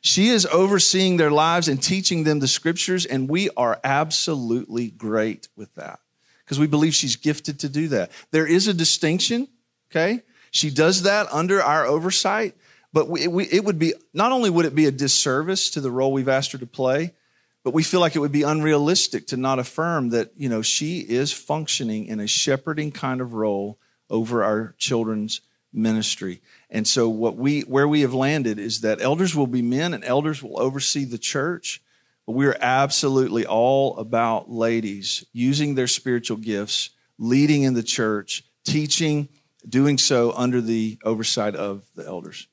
[0.00, 5.48] She is overseeing their lives and teaching them the scriptures, and we are absolutely great
[5.56, 5.98] with that
[6.44, 8.12] because we believe she's gifted to do that.
[8.30, 9.48] There is a distinction,
[9.90, 10.22] okay?
[10.50, 12.56] She does that under our oversight,
[12.92, 15.90] but we, we, it would be not only would it be a disservice to the
[15.90, 17.12] role we've asked her to play,
[17.64, 21.00] but we feel like it would be unrealistic to not affirm that, you know, she
[21.00, 26.40] is functioning in a shepherding kind of role over our children's ministry.
[26.70, 30.04] And so what we where we have landed is that elders will be men and
[30.04, 31.82] elders will oversee the church.
[32.26, 38.44] But we are absolutely all about ladies using their spiritual gifts, leading in the church,
[38.64, 39.28] teaching,
[39.66, 42.46] doing so under the oversight of the elders.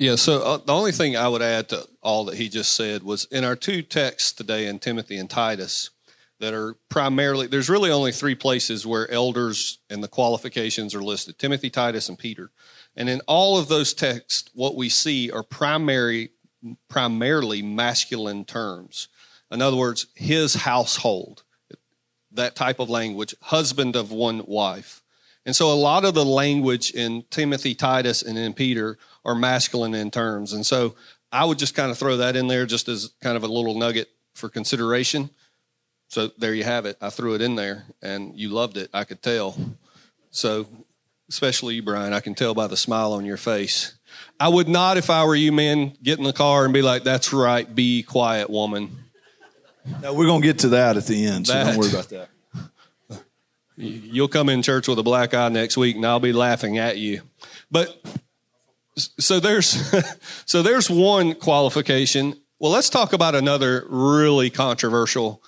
[0.00, 3.02] Yeah, so uh, the only thing I would add to all that he just said
[3.02, 5.90] was in our two texts today in Timothy and Titus
[6.38, 11.38] that are primarily, there's really only three places where elders and the qualifications are listed
[11.38, 12.50] Timothy, Titus, and Peter.
[12.96, 16.30] And in all of those texts, what we see are primary,
[16.88, 19.08] primarily masculine terms.
[19.50, 21.42] In other words, his household,
[22.32, 25.02] that type of language, husband of one wife.
[25.44, 29.94] And so a lot of the language in Timothy, Titus, and in Peter are masculine
[29.94, 30.52] in terms.
[30.52, 30.94] And so
[31.32, 33.78] I would just kind of throw that in there just as kind of a little
[33.78, 35.30] nugget for consideration.
[36.08, 36.96] So there you have it.
[37.00, 38.90] I threw it in there and you loved it.
[38.92, 39.56] I could tell.
[40.30, 40.66] So,
[41.28, 43.94] especially you, Brian, I can tell by the smile on your face.
[44.40, 47.04] I would not, if I were you, man, get in the car and be like,
[47.04, 48.96] that's right, be quiet, woman.
[50.02, 52.08] No, we're going to get to that at the end, so that, don't worry about
[52.08, 52.28] that.
[53.76, 56.98] You'll come in church with a black eye next week and I'll be laughing at
[56.98, 57.22] you.
[57.70, 57.96] But
[59.18, 59.92] so there's
[60.46, 62.34] so there's one qualification.
[62.58, 65.42] Well, let's talk about another really controversial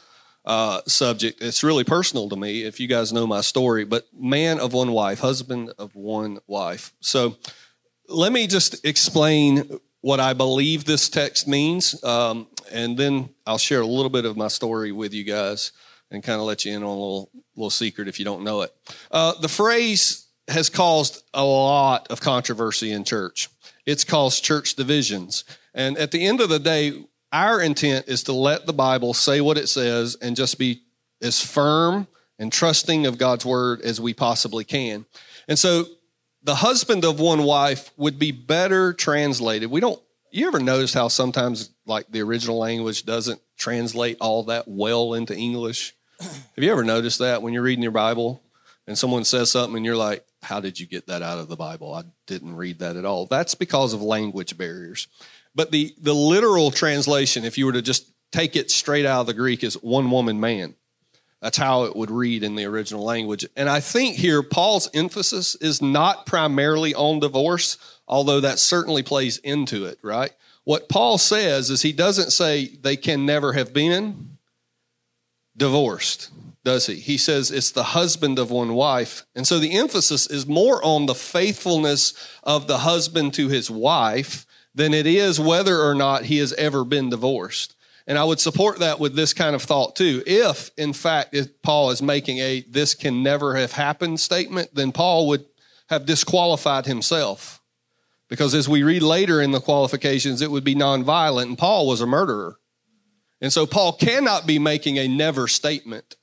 [0.45, 1.43] uh, subject.
[1.43, 3.85] It's really personal to me, if you guys know my story.
[3.85, 6.93] But man of one wife, husband of one wife.
[7.01, 7.37] So
[8.09, 13.81] let me just explain what I believe this text means, um, and then I'll share
[13.81, 15.73] a little bit of my story with you guys
[16.11, 18.62] and kind of let you in on a little little secret if you don't know
[18.62, 18.73] it.
[19.11, 23.48] Uh, the phrase has caused a lot of controversy in church.
[23.87, 25.44] It's caused church divisions.
[25.74, 29.40] And at the end of the day, our intent is to let the Bible say
[29.40, 30.83] what it says and just be
[31.22, 32.07] as firm
[32.38, 35.07] and trusting of God's word as we possibly can.
[35.48, 35.87] And so
[36.42, 39.70] the husband of one wife would be better translated.
[39.70, 40.00] We don't,
[40.31, 45.37] you ever notice how sometimes like the original language doesn't translate all that well into
[45.37, 45.94] English?
[46.20, 48.42] Have you ever noticed that when you're reading your Bible
[48.87, 51.57] and someone says something and you're like, how did you get that out of the
[51.57, 51.94] Bible?
[51.94, 53.26] I didn't read that at all.
[53.26, 55.07] That's because of language barriers.
[55.55, 59.26] But the, the literal translation, if you were to just take it straight out of
[59.26, 60.74] the Greek, is one woman man.
[61.40, 63.44] That's how it would read in the original language.
[63.57, 69.38] And I think here Paul's emphasis is not primarily on divorce, although that certainly plays
[69.38, 70.33] into it, right?
[70.64, 74.38] What Paul says is he doesn't say they can never have been
[75.57, 76.31] divorced
[76.64, 76.94] does he?
[76.96, 79.25] He says it's the husband of one wife.
[79.35, 84.46] And so the emphasis is more on the faithfulness of the husband to his wife
[84.75, 87.75] than it is whether or not he has ever been divorced.
[88.07, 90.22] And I would support that with this kind of thought too.
[90.27, 94.92] If, in fact, if Paul is making a this can never have happened statement, then
[94.92, 95.44] Paul would
[95.88, 97.61] have disqualified himself.
[98.29, 102.01] Because as we read later in the qualifications, it would be nonviolent, and Paul was
[102.01, 102.57] a murderer.
[103.42, 106.16] And so Paul cannot be making a never statement.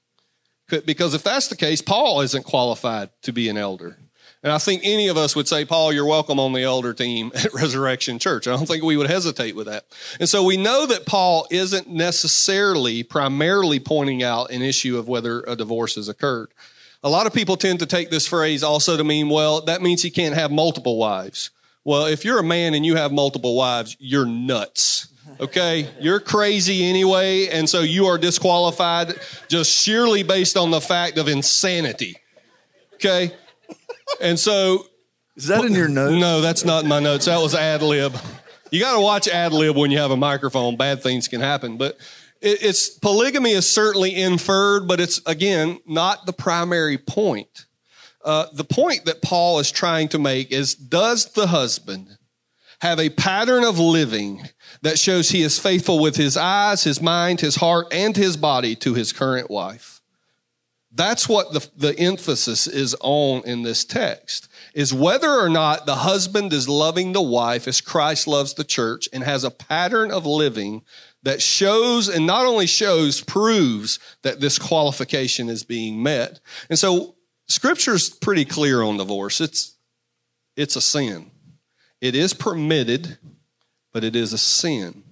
[0.70, 3.98] Because if that's the case, Paul isn't qualified to be an elder.
[4.42, 7.32] And I think any of us would say, Paul, you're welcome on the elder team
[7.36, 8.48] at Resurrection Church.
[8.48, 9.86] I don't think we would hesitate with that.
[10.20, 15.42] And so we know that Paul isn't necessarily primarily pointing out an issue of whether
[15.42, 16.54] a divorce has occurred.
[17.04, 20.02] A lot of people tend to take this phrase also to mean, well, that means
[20.02, 21.50] he can't have multiple wives.
[21.90, 25.08] Well, if you're a man and you have multiple wives, you're nuts.
[25.40, 25.90] Okay?
[26.00, 29.16] You're crazy anyway, and so you are disqualified
[29.48, 32.18] just sheerly based on the fact of insanity.
[32.94, 33.32] Okay?
[34.22, 34.86] And so.
[35.36, 36.22] Is that in your notes?
[36.22, 37.26] No, that's not in my notes.
[37.26, 38.16] That was ad lib.
[38.70, 40.78] You got to watch ad lib when you have a microphone.
[40.78, 41.78] Bad things can happen.
[41.78, 41.98] But
[42.40, 47.66] it's polygamy is certainly inferred, but it's again not the primary point.
[48.30, 52.16] Uh, the point that Paul is trying to make is does the husband
[52.80, 54.48] have a pattern of living
[54.84, 58.76] that shows he is faithful with his eyes, his mind, his heart, and his body
[58.76, 60.04] to his current wife?
[60.92, 65.96] That's what the, the emphasis is on in this text is whether or not the
[65.96, 70.28] husband is loving the wife as Christ loves the church and has a pattern of
[70.28, 70.84] living
[71.24, 76.40] that shows and not only shows, proves that this qualification is being met.
[76.70, 77.16] And so
[77.50, 79.42] scripture's pretty clear on divorce.
[79.42, 79.76] It's,
[80.56, 81.32] it's a sin.
[82.00, 83.18] It is permitted,
[83.92, 85.04] but it is a sin.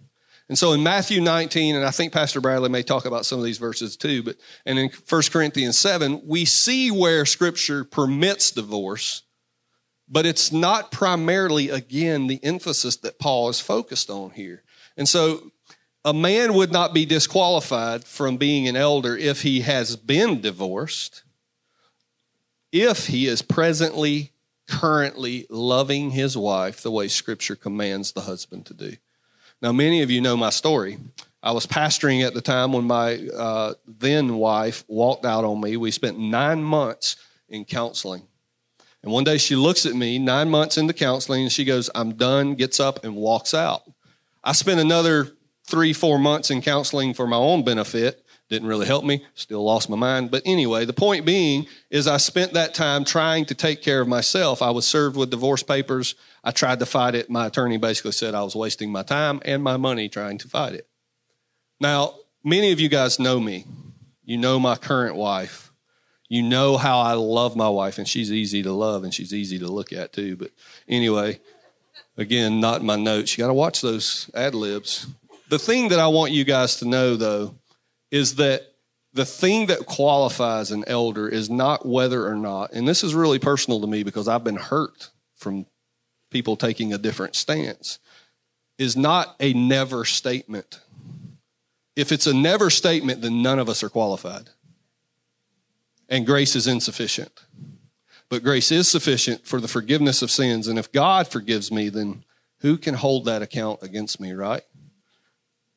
[0.50, 3.44] And so in Matthew 19, and I think Pastor Bradley may talk about some of
[3.44, 9.24] these verses too, but and in 1 Corinthians 7, we see where scripture permits divorce,
[10.08, 14.64] but it's not primarily, again, the emphasis that Paul is focused on here.
[14.96, 15.52] And so
[16.06, 21.24] a man would not be disqualified from being an elder if he has been divorced,
[22.72, 24.32] if he is presently,
[24.68, 28.96] currently loving his wife the way scripture commands the husband to do.
[29.62, 30.98] Now, many of you know my story.
[31.42, 35.78] I was pastoring at the time when my uh, then wife walked out on me.
[35.78, 37.16] We spent nine months
[37.50, 38.24] in counseling.
[39.04, 42.14] And one day she looks at me, nine months into counseling, and she goes, I'm
[42.14, 43.84] done, gets up, and walks out.
[44.44, 45.32] I spent another
[45.66, 48.26] three, four months in counseling for my own benefit.
[48.50, 50.32] Didn't really help me, still lost my mind.
[50.32, 54.08] But anyway, the point being is I spent that time trying to take care of
[54.08, 54.62] myself.
[54.62, 56.16] I was served with divorce papers.
[56.46, 57.30] I tried to fight it.
[57.30, 60.76] My attorney basically said I was wasting my time and my money trying to fight
[60.76, 60.88] it.
[61.82, 63.66] Now, many of you guys know me.
[64.24, 65.72] You know my current wife.
[66.30, 69.60] You know how I love my wife, and she's easy to love and she's easy
[69.60, 70.36] to look at too.
[70.36, 70.52] But
[70.88, 71.40] anyway,
[72.18, 73.38] again, not in my notes.
[73.38, 75.08] You got to watch those ad libs.
[75.50, 77.56] The thing that I want you guys to know, though,
[78.12, 78.74] is that
[79.14, 83.40] the thing that qualifies an elder is not whether or not, and this is really
[83.40, 85.66] personal to me because I've been hurt from
[86.30, 88.00] people taking a different stance,
[88.78, 90.82] is not a never statement.
[91.96, 94.50] If it's a never statement, then none of us are qualified.
[96.10, 97.32] And grace is insufficient.
[98.30, 100.68] But grace is sufficient for the forgiveness of sins.
[100.68, 102.24] And if God forgives me, then
[102.60, 104.64] who can hold that account against me, right?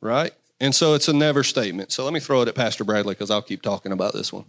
[0.00, 0.32] Right?
[0.60, 1.90] And so it's a never statement.
[1.90, 4.44] So let me throw it at Pastor Bradley because I'll keep talking about this one.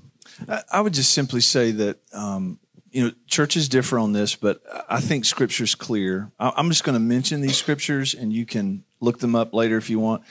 [0.71, 2.59] I would just simply say that um,
[2.91, 6.31] you know, churches differ on this, but I think scripture's clear.
[6.37, 9.89] I'm just going to mention these scriptures and you can look them up later if
[9.89, 10.23] you want.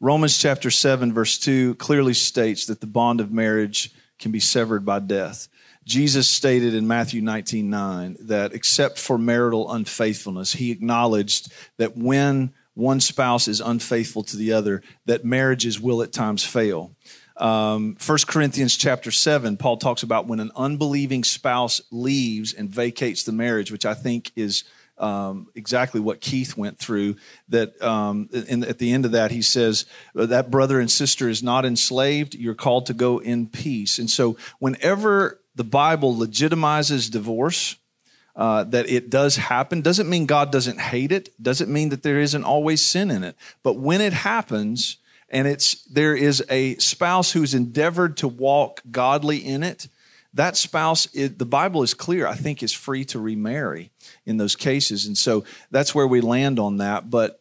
[0.00, 4.84] Romans chapter 7, verse 2 clearly states that the bond of marriage can be severed
[4.84, 5.48] by death.
[5.84, 12.52] Jesus stated in Matthew 19, 9 that except for marital unfaithfulness, he acknowledged that when
[12.76, 16.92] one spouse is unfaithful to the other, that marriages will at times fail.
[17.38, 23.24] Um, 1 Corinthians chapter 7, Paul talks about when an unbelieving spouse leaves and vacates
[23.24, 24.64] the marriage, which I think is
[24.98, 27.16] um, exactly what Keith went through.
[27.48, 31.42] That um, in, at the end of that, he says, That brother and sister is
[31.42, 32.34] not enslaved.
[32.34, 33.98] You're called to go in peace.
[33.98, 37.76] And so, whenever the Bible legitimizes divorce,
[38.36, 39.80] uh, that it does happen.
[39.80, 43.36] Doesn't mean God doesn't hate it, doesn't mean that there isn't always sin in it.
[43.62, 49.38] But when it happens, and it's there is a spouse who's endeavored to walk godly
[49.38, 49.88] in it
[50.34, 53.90] that spouse it, the bible is clear i think is free to remarry
[54.26, 55.06] in those cases.
[55.06, 57.08] And so that's where we land on that.
[57.08, 57.40] But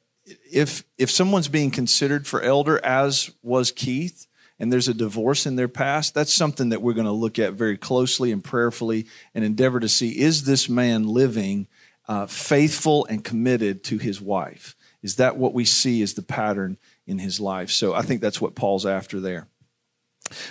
[0.52, 4.28] if if someone's being considered for elder as was keith
[4.60, 7.54] and there's a divorce in their past that's something that we're going to look at
[7.54, 11.68] very closely and prayerfully and endeavor to see is this man living
[12.08, 16.78] uh, faithful and committed to his wife Is that what we see as the pattern
[17.08, 17.72] in his life?
[17.72, 19.48] So I think that's what Paul's after there.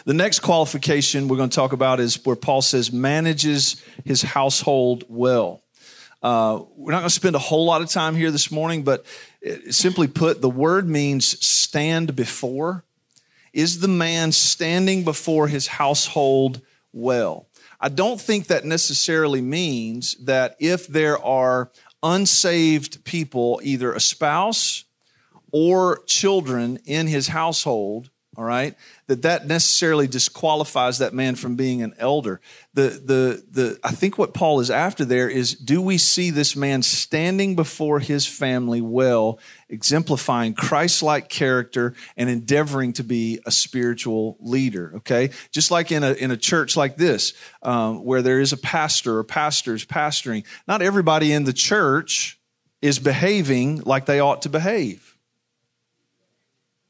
[0.05, 5.05] The next qualification we're going to talk about is where Paul says manages his household
[5.09, 5.62] well.
[6.22, 9.05] Uh, we're not going to spend a whole lot of time here this morning, but
[9.46, 12.84] uh, simply put, the word means stand before.
[13.55, 16.61] Is the man standing before his household
[16.92, 17.46] well?
[17.80, 21.70] I don't think that necessarily means that if there are
[22.02, 24.84] unsaved people, either a spouse
[25.52, 28.74] or children in his household, all right?
[29.07, 32.41] That that necessarily disqualifies that man from being an elder.
[32.74, 36.57] The the the i think what paul is after there is do we see this
[36.57, 44.37] man standing before his family well exemplifying christ-like character and endeavoring to be a spiritual
[44.41, 45.30] leader okay?
[45.53, 47.32] Just like in a in a church like this
[47.62, 52.41] um, where there is a pastor or pastors pastoring not everybody in the church
[52.82, 55.14] is behaving like they ought to behave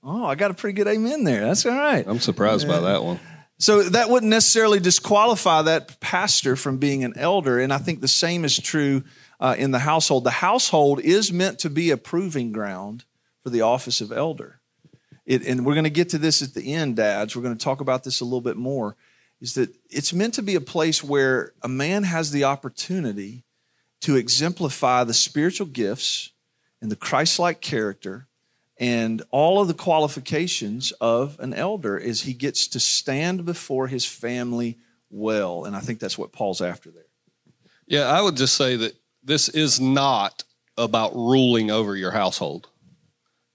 [0.04, 1.46] Oh, I got a pretty good amen there.
[1.46, 2.04] That's all right.
[2.06, 3.18] I'm surprised by that one.
[3.58, 7.58] So that wouldn't necessarily disqualify that pastor from being an elder.
[7.58, 9.04] And I think the same is true
[9.40, 10.24] uh, in the household.
[10.24, 13.04] The household is meant to be a proving ground
[13.42, 14.60] for the office of elder.
[15.24, 17.34] It, and we're going to get to this at the end, dads.
[17.34, 18.96] We're going to talk about this a little bit more.
[19.40, 23.44] Is that it's meant to be a place where a man has the opportunity
[24.02, 26.32] to exemplify the spiritual gifts
[26.82, 28.26] and the Christ like character
[28.78, 34.04] and all of the qualifications of an elder is he gets to stand before his
[34.04, 34.78] family
[35.10, 35.64] well.
[35.64, 37.04] And I think that's what Paul's after there.
[37.86, 40.42] Yeah, I would just say that this is not
[40.76, 42.68] about ruling over your household.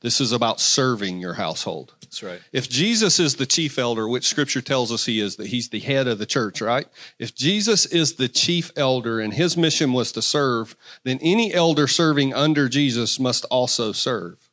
[0.01, 1.95] This is about serving your household.
[2.01, 2.41] That's right.
[2.53, 5.79] If Jesus is the chief elder, which scripture tells us he is, that he's the
[5.79, 6.87] head of the church, right?
[7.19, 11.87] If Jesus is the chief elder and his mission was to serve, then any elder
[11.87, 14.48] serving under Jesus must also serve.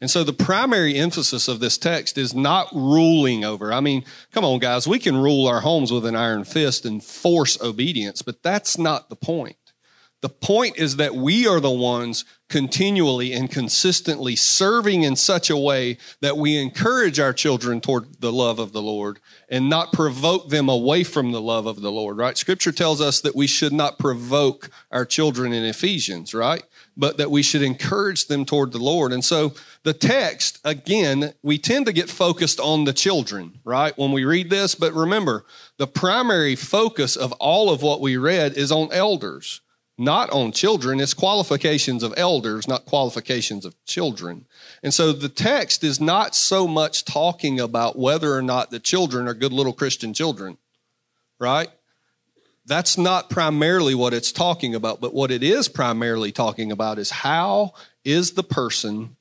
[0.00, 3.72] And so the primary emphasis of this text is not ruling over.
[3.72, 7.04] I mean, come on, guys, we can rule our homes with an iron fist and
[7.04, 9.56] force obedience, but that's not the point.
[10.22, 15.56] The point is that we are the ones continually and consistently serving in such a
[15.56, 20.50] way that we encourage our children toward the love of the Lord and not provoke
[20.50, 22.36] them away from the love of the Lord, right?
[22.36, 26.64] Scripture tells us that we should not provoke our children in Ephesians, right?
[26.96, 29.12] But that we should encourage them toward the Lord.
[29.12, 33.96] And so the text, again, we tend to get focused on the children, right?
[33.96, 35.46] When we read this, but remember,
[35.78, 39.62] the primary focus of all of what we read is on elders
[40.00, 40.98] not on children.
[40.98, 44.46] It's qualifications of elders, not qualifications of children.
[44.82, 49.28] And so the text is not so much talking about whether or not the children
[49.28, 50.56] are good little Christian children,
[51.38, 51.68] right?
[52.66, 57.10] That's not primarily what it's talking about, but what it is primarily talking about is
[57.10, 57.72] how
[58.04, 59.16] is the person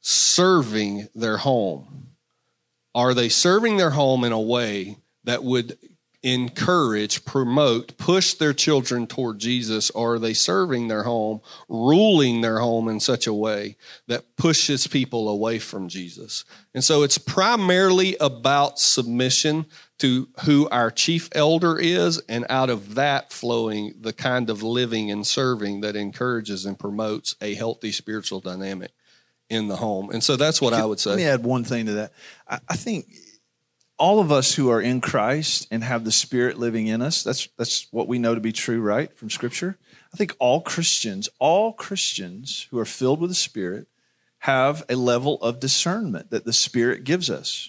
[0.00, 2.08] serving their home?
[2.94, 5.78] Are they serving their home in a way that would
[6.22, 9.90] encourage, promote, push their children toward Jesus?
[9.90, 13.76] Or are they serving their home, ruling their home in such a way
[14.06, 16.44] that pushes people away from Jesus?
[16.74, 19.66] And so it's primarily about submission
[20.00, 25.10] to who our chief elder is, and out of that flowing the kind of living
[25.10, 28.92] and serving that encourages and promotes a healthy spiritual dynamic
[29.48, 30.10] in the home.
[30.10, 31.10] And so that's what I would say.
[31.10, 32.12] Let me add one thing to that.
[32.48, 33.12] I, I think
[33.98, 37.48] all of us who are in Christ and have the Spirit living in us, that's,
[37.58, 39.76] that's what we know to be true, right, from Scripture.
[40.14, 43.86] I think all Christians, all Christians who are filled with the Spirit
[44.38, 47.68] have a level of discernment that the Spirit gives us,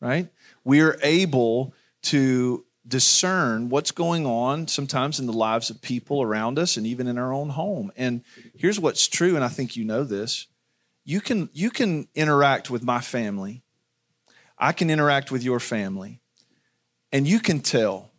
[0.00, 0.28] right?
[0.64, 6.58] We are able to discern what's going on sometimes in the lives of people around
[6.58, 7.92] us and even in our own home.
[7.96, 8.22] And
[8.56, 10.46] here's what's true, and I think you know this.
[11.04, 13.62] You can you can interact with my family
[14.62, 16.20] I can interact with your family,
[17.10, 18.12] and you can tell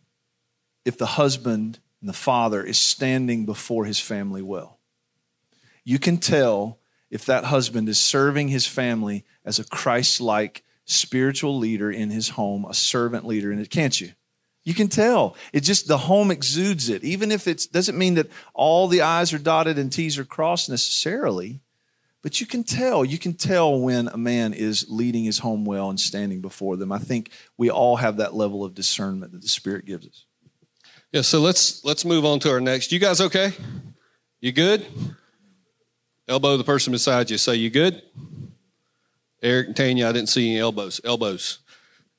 [0.84, 4.78] if the husband and the father is standing before his family well.
[5.84, 6.80] You can tell
[7.10, 12.30] if that husband is serving his family as a Christ like spiritual leader in his
[12.30, 14.12] home, a servant leader in it, can't you?
[14.64, 15.36] You can tell.
[15.52, 17.04] It just, the home exudes it.
[17.04, 20.70] Even if it doesn't mean that all the I's are dotted and T's are crossed
[20.70, 21.60] necessarily,
[22.22, 25.90] but you can tell, you can tell when a man is leading his home well
[25.90, 26.90] and standing before them.
[26.90, 30.24] I think we all have that level of discernment that the Spirit gives us.
[31.12, 32.90] Yeah, so let's let's move on to our next.
[32.90, 33.52] You guys okay?
[34.40, 34.84] You good?
[36.26, 37.38] Elbow the person beside you.
[37.38, 38.02] Say you good?
[39.44, 41.00] Eric Tanya, I didn't see any elbows.
[41.04, 41.58] Elbows.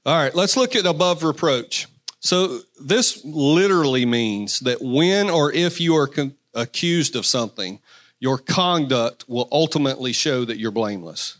[0.05, 1.88] All right, let's look at above reproach.
[2.19, 7.80] So this literally means that when or if you are con- accused of something,
[8.19, 11.38] your conduct will ultimately show that you're blameless.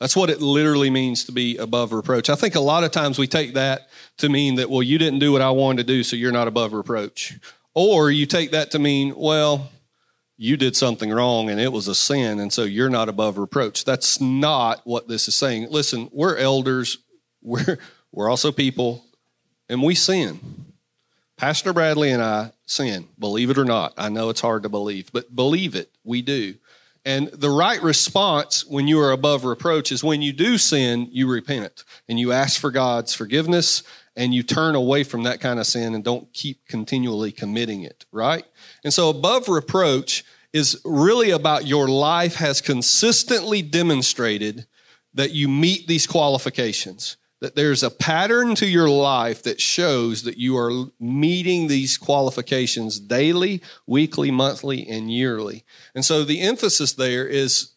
[0.00, 2.28] That's what it literally means to be above reproach.
[2.28, 3.88] I think a lot of times we take that
[4.18, 6.48] to mean that, well, you didn't do what I wanted to do, so you're not
[6.48, 7.38] above reproach.
[7.74, 9.70] Or you take that to mean, well,
[10.36, 13.84] you did something wrong and it was a sin, and so you're not above reproach.
[13.84, 15.68] That's not what this is saying.
[15.70, 16.98] Listen, we're elders,
[17.42, 17.78] we're,
[18.12, 19.04] we're also people,
[19.68, 20.40] and we sin.
[21.36, 23.94] Pastor Bradley and I sin, believe it or not.
[23.96, 26.54] I know it's hard to believe, but believe it, we do.
[27.04, 31.28] And the right response when you are above reproach is when you do sin, you
[31.28, 33.82] repent and you ask for God's forgiveness
[34.16, 38.04] and you turn away from that kind of sin and don't keep continually committing it,
[38.12, 38.44] right?
[38.84, 44.66] And so above reproach is really about your life has consistently demonstrated
[45.14, 50.38] that you meet these qualifications that there's a pattern to your life that shows that
[50.38, 55.64] you are meeting these qualifications daily, weekly, monthly, and yearly.
[55.92, 57.71] And so the emphasis there is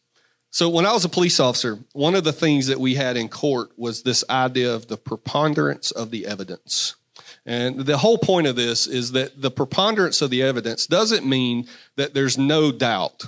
[0.55, 3.27] so when I was a police officer, one of the things that we had in
[3.27, 6.95] court was this idea of the preponderance of the evidence.
[7.45, 11.67] And the whole point of this is that the preponderance of the evidence doesn't mean
[11.97, 13.25] that there's no doubt.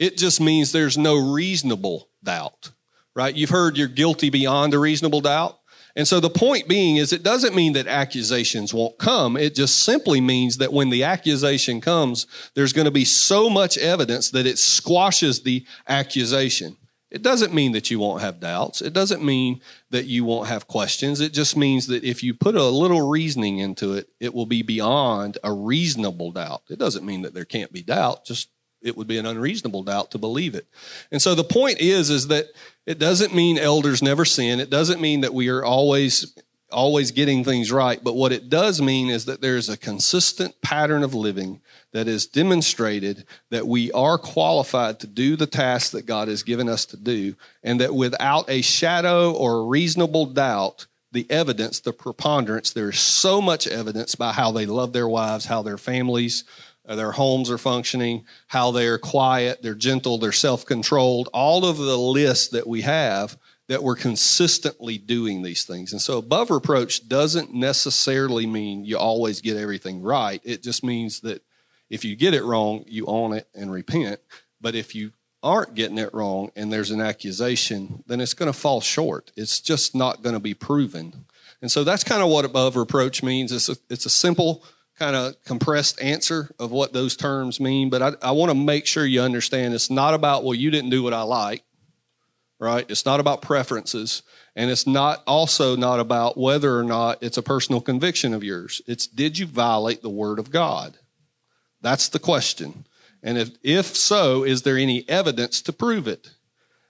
[0.00, 2.72] It just means there's no reasonable doubt
[3.16, 3.34] right?
[3.34, 5.58] You've heard you're guilty beyond a reasonable doubt.
[5.96, 9.36] And so the point being is it doesn't mean that accusations won't come.
[9.36, 13.78] It just simply means that when the accusation comes, there's going to be so much
[13.78, 16.76] evidence that it squashes the accusation.
[17.10, 18.82] It doesn't mean that you won't have doubts.
[18.82, 21.20] It doesn't mean that you won't have questions.
[21.20, 24.62] It just means that if you put a little reasoning into it, it will be
[24.62, 26.62] beyond a reasonable doubt.
[26.68, 28.50] It doesn't mean that there can't be doubt, just
[28.82, 30.66] it would be an unreasonable doubt to believe it.
[31.10, 32.46] And so the point is, is that
[32.86, 34.60] it doesn't mean elders never sin.
[34.60, 36.34] It doesn't mean that we are always
[36.70, 38.02] always getting things right.
[38.02, 41.60] But what it does mean is that there's a consistent pattern of living
[41.92, 46.68] that is demonstrated that we are qualified to do the task that God has given
[46.68, 51.92] us to do, and that without a shadow or a reasonable doubt, the evidence, the
[51.92, 56.44] preponderance, there's so much evidence by how they love their wives, how their families
[56.86, 61.78] Uh, their homes are functioning, how they're quiet, they're gentle, they're self controlled, all of
[61.78, 63.36] the lists that we have
[63.68, 65.92] that we're consistently doing these things.
[65.92, 70.40] And so above reproach doesn't necessarily mean you always get everything right.
[70.44, 71.42] It just means that
[71.90, 74.20] if you get it wrong, you own it and repent.
[74.60, 75.12] But if you
[75.42, 79.32] aren't getting it wrong and there's an accusation, then it's going to fall short.
[79.36, 81.24] It's just not going to be proven.
[81.60, 83.50] And so that's kind of what above reproach means.
[83.50, 84.64] It's a, it's a simple
[84.98, 88.86] kind of compressed answer of what those terms mean, but I, I want to make
[88.86, 91.62] sure you understand it's not about, well, you didn't do what I like,
[92.58, 92.86] right?
[92.88, 94.22] It's not about preferences.
[94.54, 98.80] And it's not also not about whether or not it's a personal conviction of yours.
[98.86, 100.96] It's did you violate the word of God?
[101.82, 102.86] That's the question.
[103.22, 106.30] And if, if so, is there any evidence to prove it?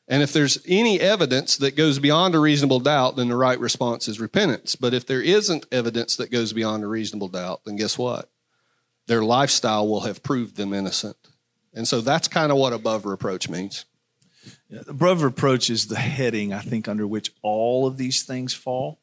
[0.09, 4.07] And if there's any evidence that goes beyond a reasonable doubt, then the right response
[4.07, 4.77] is repentance.
[4.77, 8.31] But if there isn't evidence that goes beyond a reasonable doubt, then guess what?
[9.09, 11.17] Their lifestyle will have proved them innocent.
[11.75, 13.85] And so that's kind of what above reproach means.
[14.69, 19.01] Yeah, above reproach is the heading, I think, under which all of these things fall.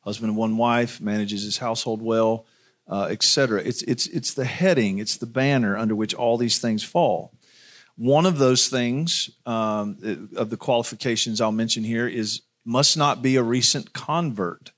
[0.00, 2.46] Husband and one wife manages his household well,
[2.88, 3.62] uh, etc.
[3.62, 7.32] It's it's it's the heading, it's the banner under which all these things fall.
[7.96, 13.36] One of those things um, of the qualifications I'll mention here is must not be
[13.36, 14.72] a recent convert.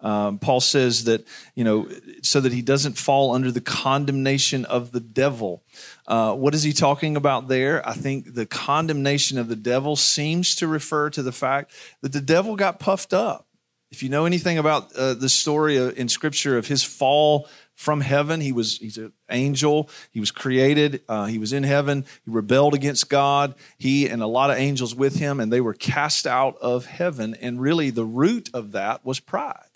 [0.00, 1.88] Um, Paul says that, you know,
[2.22, 5.62] so that he doesn't fall under the condemnation of the devil.
[6.08, 7.86] Uh, what is he talking about there?
[7.88, 12.20] I think the condemnation of the devil seems to refer to the fact that the
[12.20, 13.46] devil got puffed up.
[13.92, 17.48] If you know anything about uh, the story in Scripture of his fall
[17.82, 18.40] from heaven.
[18.40, 19.90] He was he's an angel.
[20.12, 21.02] He was created.
[21.08, 22.04] Uh, he was in heaven.
[22.24, 23.54] He rebelled against God.
[23.76, 27.34] He and a lot of angels with him, and they were cast out of heaven.
[27.40, 29.66] And really, the root of that was pride.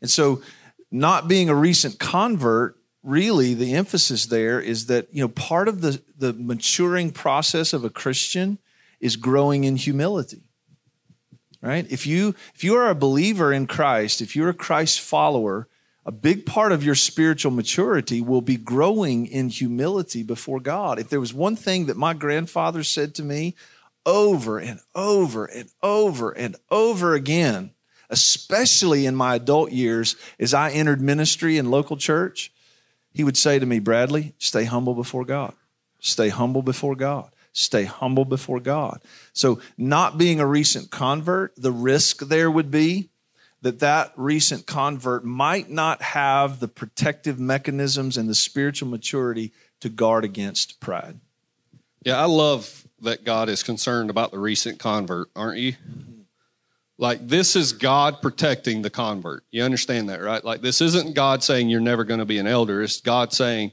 [0.00, 0.42] And so,
[0.90, 5.80] not being a recent convert, really, the emphasis there is that you know part of
[5.80, 8.58] the the maturing process of a Christian
[9.00, 10.42] is growing in humility
[11.60, 15.68] right if you if you are a believer in christ if you're a christ follower
[16.08, 20.98] a big part of your spiritual maturity will be growing in humility before God.
[20.98, 23.54] If there was one thing that my grandfather said to me
[24.06, 27.72] over and over and over and over again,
[28.08, 32.54] especially in my adult years as I entered ministry in local church,
[33.12, 35.52] he would say to me, Bradley, stay humble before God.
[36.00, 37.28] Stay humble before God.
[37.52, 39.02] Stay humble before God.
[39.34, 43.10] So, not being a recent convert, the risk there would be
[43.62, 49.88] that that recent convert might not have the protective mechanisms and the spiritual maturity to
[49.88, 51.18] guard against pride.
[52.04, 55.72] Yeah, I love that God is concerned about the recent convert, aren't you?
[55.72, 56.12] Mm-hmm.
[57.00, 59.44] Like, this is God protecting the convert.
[59.52, 60.44] You understand that, right?
[60.44, 62.82] Like, this isn't God saying you're never going to be an elder.
[62.82, 63.70] It's God saying,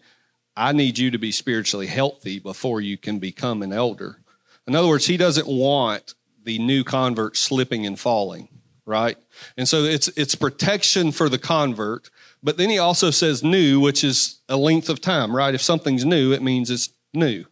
[0.56, 4.20] I need you to be spiritually healthy before you can become an elder.
[4.68, 6.14] In other words, He doesn't want
[6.44, 8.48] the new convert slipping and falling,
[8.86, 9.18] right?
[9.58, 12.10] And so it's, it's protection for the convert.
[12.44, 15.54] But then He also says new, which is a length of time, right?
[15.54, 17.46] If something's new, it means it's new,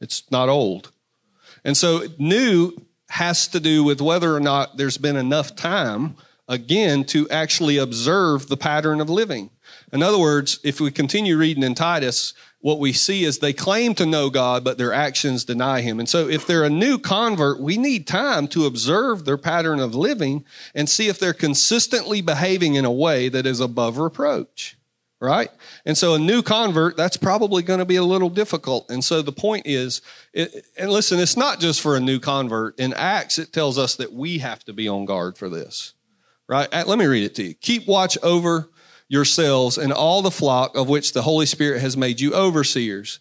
[0.00, 0.92] it's not old.
[1.64, 2.72] And so new
[3.10, 6.16] has to do with whether or not there's been enough time,
[6.46, 9.50] again, to actually observe the pattern of living.
[9.92, 13.94] In other words, if we continue reading in Titus, what we see is they claim
[13.94, 15.98] to know God, but their actions deny Him.
[15.98, 19.94] And so, if they're a new convert, we need time to observe their pattern of
[19.94, 20.44] living
[20.74, 24.78] and see if they're consistently behaving in a way that is above reproach
[25.20, 25.50] right?
[25.84, 28.90] And so a new convert, that's probably going to be a little difficult.
[28.90, 30.00] And so the point is,
[30.32, 32.78] it, and listen, it's not just for a new convert.
[32.78, 35.94] In Acts, it tells us that we have to be on guard for this,
[36.48, 36.72] right?
[36.72, 37.54] Let me read it to you.
[37.54, 38.68] Keep watch over
[39.08, 43.20] yourselves and all the flock of which the Holy Spirit has made you overseers.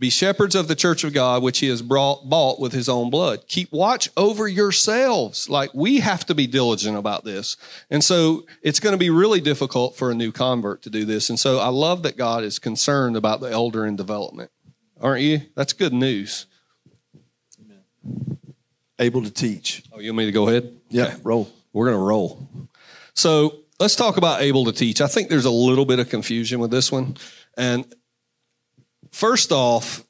[0.00, 3.10] Be shepherds of the church of God, which he has brought, bought with his own
[3.10, 3.46] blood.
[3.48, 5.50] Keep watch over yourselves.
[5.50, 7.58] Like we have to be diligent about this.
[7.90, 11.28] And so it's going to be really difficult for a new convert to do this.
[11.28, 14.50] And so I love that God is concerned about the elder in development.
[15.02, 15.42] Aren't you?
[15.54, 16.46] That's good news.
[18.98, 19.82] Able to teach.
[19.92, 20.78] Oh, you want me to go ahead?
[20.88, 21.16] Yeah, okay.
[21.22, 21.50] roll.
[21.74, 22.48] We're going to roll.
[23.12, 25.00] So let's talk about able to teach.
[25.00, 27.16] I think there's a little bit of confusion with this one.
[27.56, 27.84] And
[29.10, 30.04] First off,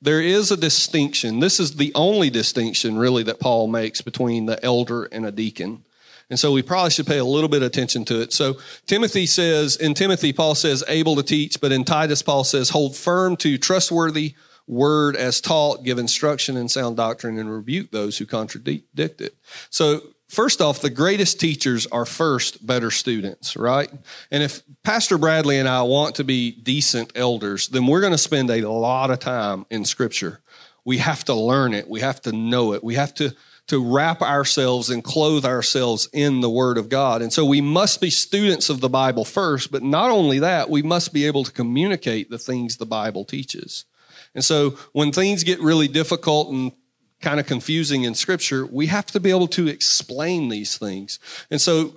[0.00, 1.40] there is a distinction.
[1.40, 5.84] This is the only distinction, really, that Paul makes between the elder and a deacon.
[6.30, 8.32] And so we probably should pay a little bit of attention to it.
[8.32, 12.68] So Timothy says, in Timothy, Paul says, able to teach, but in Titus, Paul says,
[12.68, 14.34] hold firm to trustworthy
[14.66, 19.34] word as taught, give instruction in sound doctrine, and rebuke those who contradict it.
[19.70, 23.90] So First off, the greatest teachers are first better students, right?
[24.30, 28.18] And if Pastor Bradley and I want to be decent elders, then we're going to
[28.18, 30.40] spend a lot of time in Scripture.
[30.84, 31.88] We have to learn it.
[31.88, 32.84] We have to know it.
[32.84, 33.34] We have to,
[33.68, 37.22] to wrap ourselves and clothe ourselves in the Word of God.
[37.22, 40.82] And so we must be students of the Bible first, but not only that, we
[40.82, 43.86] must be able to communicate the things the Bible teaches.
[44.34, 46.72] And so when things get really difficult and
[47.20, 51.18] kind of confusing in scripture, we have to be able to explain these things.
[51.50, 51.94] And so,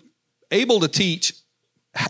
[0.51, 1.33] able to teach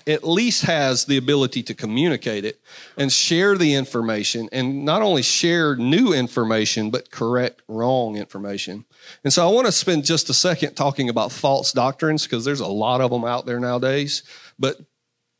[0.05, 2.61] at least has the ability to communicate it
[2.97, 8.85] and share the information and not only share new information, but correct wrong information.
[9.23, 12.59] And so I want to spend just a second talking about false doctrines because there's
[12.59, 14.21] a lot of them out there nowadays.
[14.59, 14.79] But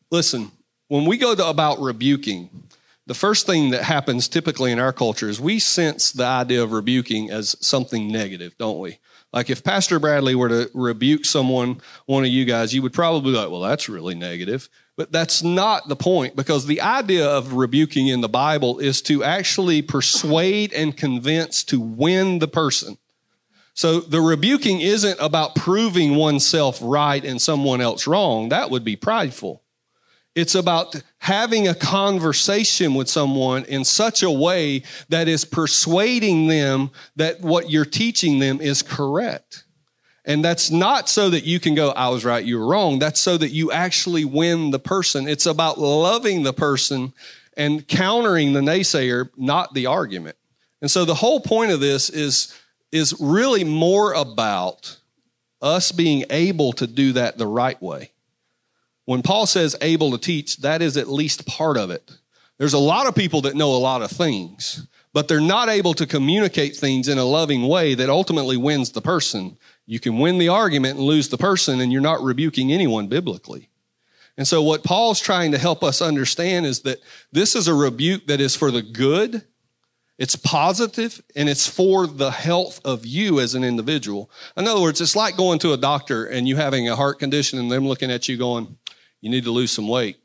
[0.09, 0.51] listen,
[0.87, 2.49] when we go to about rebuking,
[3.11, 6.71] the first thing that happens typically in our culture is we sense the idea of
[6.71, 8.99] rebuking as something negative, don't we?
[9.33, 13.33] Like if Pastor Bradley were to rebuke someone, one of you guys, you would probably
[13.33, 14.69] be like, well, that's really negative.
[14.95, 19.25] But that's not the point because the idea of rebuking in the Bible is to
[19.25, 22.97] actually persuade and convince to win the person.
[23.73, 28.47] So the rebuking isn't about proving oneself right and someone else wrong.
[28.47, 29.60] That would be prideful.
[30.33, 36.91] It's about having a conversation with someone in such a way that is persuading them
[37.17, 39.65] that what you're teaching them is correct.
[40.23, 42.99] And that's not so that you can go, I was right, you were wrong.
[42.99, 45.27] That's so that you actually win the person.
[45.27, 47.11] It's about loving the person
[47.57, 50.37] and countering the naysayer, not the argument.
[50.81, 52.57] And so the whole point of this is,
[52.91, 54.97] is really more about
[55.61, 58.11] us being able to do that the right way.
[59.11, 62.09] When Paul says able to teach, that is at least part of it.
[62.57, 65.93] There's a lot of people that know a lot of things, but they're not able
[65.95, 69.57] to communicate things in a loving way that ultimately wins the person.
[69.85, 73.67] You can win the argument and lose the person, and you're not rebuking anyone biblically.
[74.37, 76.99] And so, what Paul's trying to help us understand is that
[77.33, 79.43] this is a rebuke that is for the good,
[80.17, 84.31] it's positive, and it's for the health of you as an individual.
[84.55, 87.59] In other words, it's like going to a doctor and you having a heart condition
[87.59, 88.77] and them looking at you going,
[89.21, 90.17] you need to lose some weight.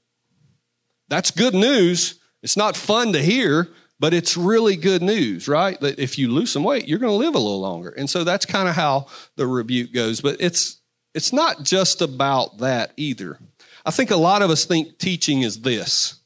[1.09, 2.19] That's good news.
[2.43, 3.69] It's not fun to hear,
[4.01, 5.79] but it's really good news, right?
[5.81, 7.91] That if you lose some weight, you're going to live a little longer.
[7.91, 10.21] And so that's kind of how the rebuke goes.
[10.21, 10.81] But it's
[11.15, 13.39] it's not just about that either.
[13.87, 16.21] I think a lot of us think teaching is this.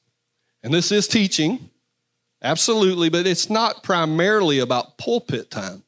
[0.64, 1.70] And this is teaching,
[2.42, 5.84] absolutely, but it's not primarily about pulpit time.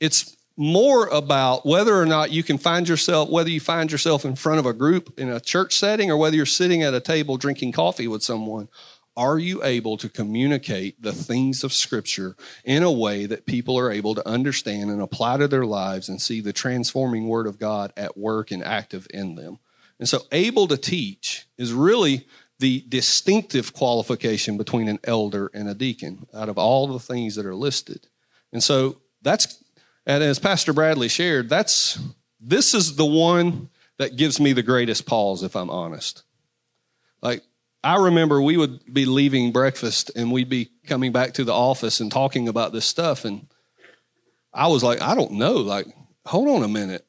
[0.00, 4.36] It's more about whether or not you can find yourself, whether you find yourself in
[4.36, 7.38] front of a group in a church setting or whether you're sitting at a table
[7.38, 8.68] drinking coffee with someone.
[9.16, 13.90] Are you able to communicate the things of Scripture in a way that people are
[13.90, 17.94] able to understand and apply to their lives and see the transforming Word of God
[17.96, 19.60] at work and active in them?
[19.98, 22.26] And so, able to teach is really
[22.58, 27.46] the distinctive qualification between an elder and a deacon out of all the things that
[27.46, 28.08] are listed.
[28.52, 29.59] And so, that's,
[30.10, 31.96] and as Pastor Bradley shared, that's,
[32.40, 36.24] this is the one that gives me the greatest pause, if I'm honest.
[37.22, 37.44] Like,
[37.84, 42.00] I remember we would be leaving breakfast and we'd be coming back to the office
[42.00, 43.24] and talking about this stuff.
[43.24, 43.46] And
[44.52, 45.52] I was like, I don't know.
[45.52, 45.86] Like,
[46.26, 47.06] hold on a minute.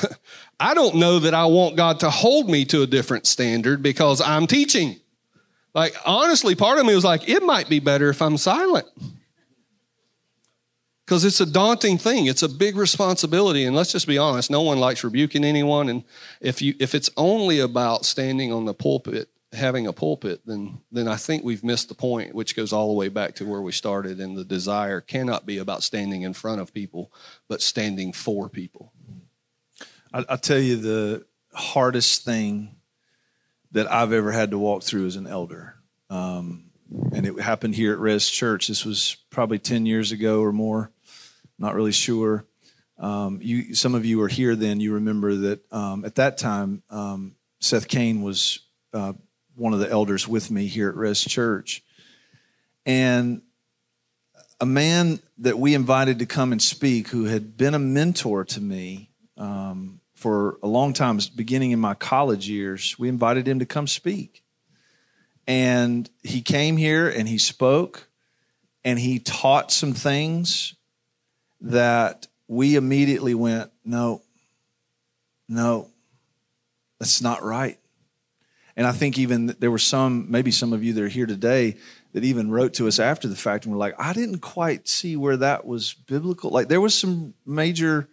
[0.60, 4.20] I don't know that I want God to hold me to a different standard because
[4.20, 5.00] I'm teaching.
[5.74, 8.88] Like, honestly, part of me was like, it might be better if I'm silent.
[11.12, 12.24] Because it's a daunting thing.
[12.24, 13.66] It's a big responsibility.
[13.66, 15.90] And let's just be honest, no one likes rebuking anyone.
[15.90, 16.04] And
[16.40, 21.08] if you if it's only about standing on the pulpit having a pulpit, then then
[21.08, 23.72] I think we've missed the point, which goes all the way back to where we
[23.72, 24.20] started.
[24.20, 27.12] And the desire cannot be about standing in front of people,
[27.46, 28.94] but standing for people.
[30.14, 32.76] I, will tell you the hardest thing
[33.72, 35.74] that I've ever had to walk through as an elder,
[36.08, 36.70] um,
[37.12, 38.68] and it happened here at Res Church.
[38.68, 40.90] This was probably ten years ago or more.
[41.62, 42.44] Not really sure.
[42.98, 44.80] Um, you, some of you are here then.
[44.80, 48.58] You remember that um, at that time, um, Seth Kane was
[48.92, 49.12] uh,
[49.54, 51.84] one of the elders with me here at Res Church.
[52.84, 53.42] And
[54.60, 58.60] a man that we invited to come and speak who had been a mentor to
[58.60, 63.66] me um, for a long time, beginning in my college years, we invited him to
[63.66, 64.42] come speak.
[65.46, 68.08] And he came here and he spoke
[68.84, 70.74] and he taught some things
[71.62, 74.22] that we immediately went, no,
[75.48, 75.88] no,
[76.98, 77.78] that's not right.
[78.76, 81.76] And I think even there were some, maybe some of you that are here today,
[82.12, 85.16] that even wrote to us after the fact and were like, I didn't quite see
[85.16, 86.50] where that was biblical.
[86.50, 88.08] Like there was some major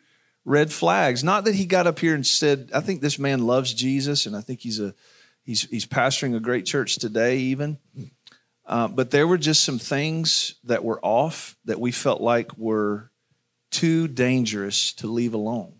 [0.45, 1.23] red flags.
[1.23, 4.35] Not that he got up here and said, I think this man loves Jesus, and
[4.35, 4.95] I think he's a
[5.43, 7.77] he's he's pastoring a great church today, even.
[8.65, 13.08] Uh, but there were just some things that were off that we felt like were
[13.71, 15.73] too dangerous to leave alone.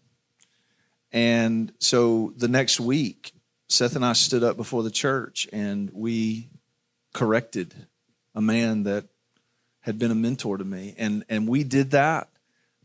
[1.11, 3.33] And so the next week,
[3.67, 6.49] Seth and I stood up before the church and we
[7.13, 7.73] corrected
[8.35, 9.05] a man that
[9.81, 10.95] had been a mentor to me.
[10.97, 12.29] And, and we did that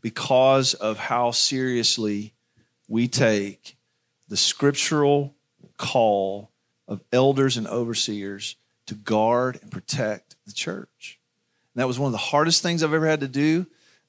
[0.01, 2.33] because of how seriously
[2.87, 3.77] we take
[4.27, 5.35] the scriptural
[5.77, 6.51] call
[6.87, 8.55] of elders and overseers
[8.87, 11.19] to guard and protect the church.
[11.73, 13.65] And that was one of the hardest things I've ever had to do.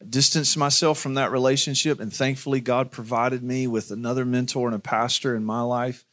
[0.06, 4.80] Distanced myself from that relationship, and thankfully, God provided me with another mentor and a
[4.80, 6.04] pastor in my life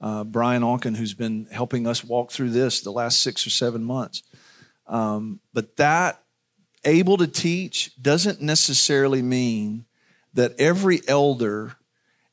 [0.00, 3.82] uh, Brian Onken, who's been helping us walk through this the last six or seven
[3.82, 4.22] months.
[4.86, 6.22] Um, but that
[6.84, 9.84] able to teach doesn't necessarily mean
[10.34, 11.74] that every elder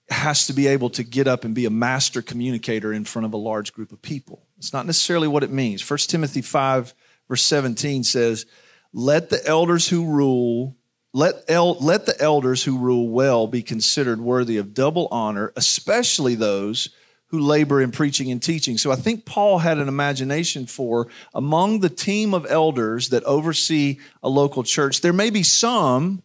[0.10, 3.34] has to be able to get up and be a master communicator in front of
[3.34, 4.46] a large group of people.
[4.58, 5.88] It's not necessarily what it means.
[5.88, 6.94] 1 Timothy 5,
[7.28, 8.46] verse 17 says,
[8.94, 10.76] Let the elders who rule
[11.16, 16.36] let, el- let the elders who rule well be considered worthy of double honor, especially
[16.36, 16.90] those
[17.28, 18.78] who labor in preaching and teaching.
[18.78, 24.00] So I think Paul had an imagination for among the team of elders that oversee
[24.22, 26.22] a local church, there may be some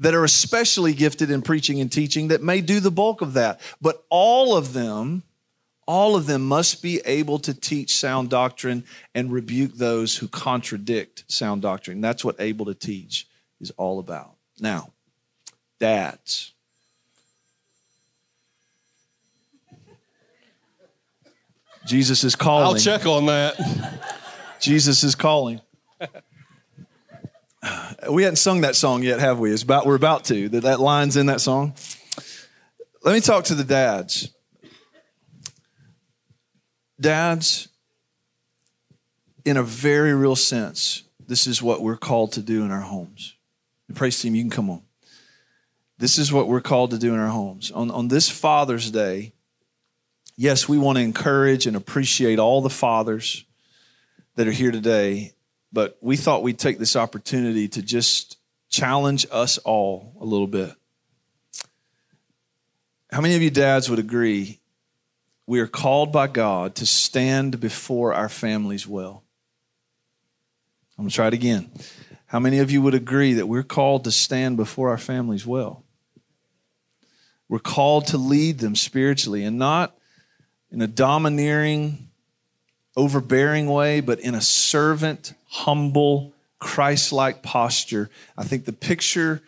[0.00, 3.60] that are especially gifted in preaching and teaching that may do the bulk of that.
[3.80, 5.22] But all of them,
[5.86, 8.82] all of them must be able to teach sound doctrine
[9.14, 12.00] and rebuke those who contradict sound doctrine.
[12.00, 13.28] That's what able to teach
[13.60, 14.34] is all about.
[14.60, 14.92] Now,
[15.78, 16.52] dads.
[21.86, 22.66] Jesus is calling.
[22.66, 23.54] I'll check on that.
[24.60, 25.60] Jesus is calling.
[28.10, 29.50] We hadn't sung that song yet, have we?
[29.50, 30.48] It's about we're about to.
[30.50, 31.74] That that line's in that song.
[33.02, 34.30] Let me talk to the dads.
[37.00, 37.68] Dads,
[39.44, 43.34] in a very real sense, this is what we're called to do in our homes.
[43.88, 44.82] The praise team, you can come on.
[45.98, 47.70] This is what we're called to do in our homes.
[47.70, 49.32] On, on this Father's Day,
[50.36, 53.44] yes, we want to encourage and appreciate all the fathers
[54.34, 55.32] that are here today,
[55.72, 60.72] but we thought we'd take this opportunity to just challenge us all a little bit.
[63.12, 64.58] How many of you dads would agree
[65.46, 69.22] we are called by God to stand before our families well?
[70.98, 71.70] I'm going to try it again.
[72.34, 75.84] How many of you would agree that we're called to stand before our families well?
[77.48, 79.96] We're called to lead them spiritually and not
[80.72, 82.08] in a domineering,
[82.96, 88.10] overbearing way, but in a servant, humble, Christ like posture.
[88.36, 89.40] I think the picture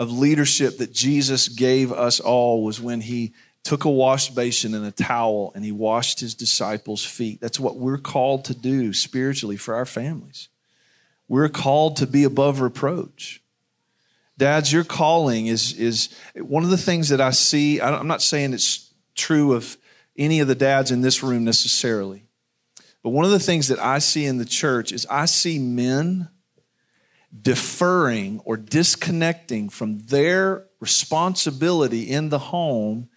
[0.00, 4.84] of leadership that Jesus gave us all was when he took a wash basin and
[4.84, 7.40] a towel and he washed his disciples' feet.
[7.40, 10.48] That's what we're called to do spiritually for our families.
[11.32, 13.42] We're called to be above reproach.
[14.36, 17.80] Dads, your calling is, is one of the things that I see.
[17.80, 19.78] I'm not saying it's true of
[20.14, 22.26] any of the dads in this room necessarily,
[23.02, 26.28] but one of the things that I see in the church is I see men
[27.40, 33.08] deferring or disconnecting from their responsibility in the home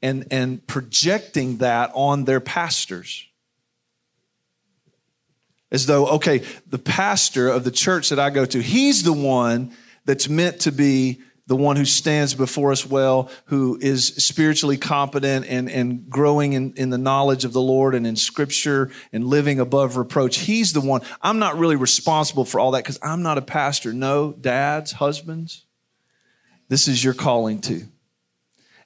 [0.00, 3.26] and, and projecting that on their pastors.
[5.74, 9.72] As though, okay, the pastor of the church that I go to, he's the one
[10.04, 15.46] that's meant to be the one who stands before us well, who is spiritually competent
[15.48, 19.58] and, and growing in, in the knowledge of the Lord and in scripture and living
[19.58, 20.38] above reproach.
[20.38, 21.00] He's the one.
[21.20, 23.92] I'm not really responsible for all that because I'm not a pastor.
[23.92, 25.66] No, dads, husbands,
[26.68, 27.82] this is your calling too.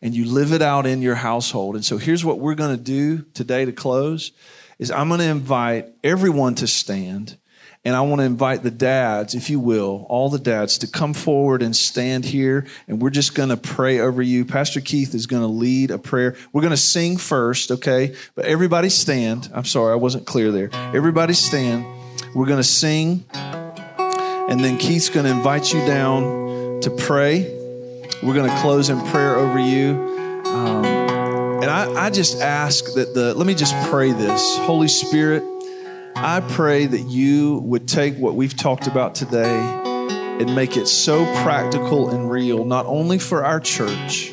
[0.00, 1.74] And you live it out in your household.
[1.74, 4.32] And so here's what we're going to do today to close
[4.78, 7.36] is I'm going to invite everyone to stand
[7.84, 11.14] and I want to invite the dads, if you will, all the dads, to come
[11.14, 12.66] forward and stand here.
[12.88, 14.44] And we're just going to pray over you.
[14.44, 16.36] Pastor Keith is going to lead a prayer.
[16.52, 18.14] We're going to sing first, okay?
[18.34, 19.48] But everybody stand.
[19.54, 20.70] I'm sorry, I wasn't clear there.
[20.72, 21.86] Everybody stand.
[22.34, 23.24] We're going to sing.
[23.32, 27.42] And then Keith's going to invite you down to pray.
[28.22, 30.42] We're going to close in prayer over you.
[30.46, 31.07] Um,
[31.60, 34.58] and I, I just ask that the, let me just pray this.
[34.58, 35.42] Holy Spirit,
[36.14, 39.58] I pray that you would take what we've talked about today
[40.40, 44.30] and make it so practical and real, not only for our church,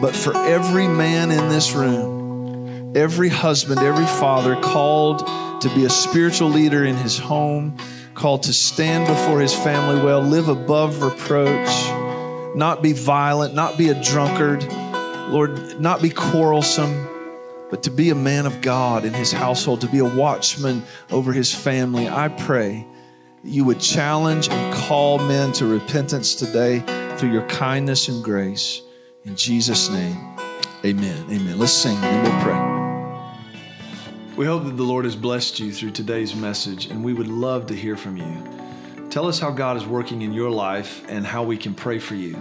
[0.00, 5.20] but for every man in this room, every husband, every father called
[5.62, 7.76] to be a spiritual leader in his home,
[8.14, 11.68] called to stand before his family well, live above reproach,
[12.56, 14.62] not be violent, not be a drunkard,
[15.30, 17.08] Lord, not be quarrelsome
[17.70, 21.32] but to be a man of God in his household, to be a watchman over
[21.32, 22.08] his family.
[22.08, 22.84] I pray
[23.44, 26.80] you would challenge and call men to repentance today
[27.16, 28.82] through your kindness and grace.
[29.24, 30.16] In Jesus' name,
[30.84, 31.24] amen.
[31.30, 31.58] Amen.
[31.58, 34.36] Let's sing and we'll pray.
[34.36, 37.66] We hope that the Lord has blessed you through today's message, and we would love
[37.66, 39.08] to hear from you.
[39.10, 42.14] Tell us how God is working in your life and how we can pray for
[42.14, 42.36] you.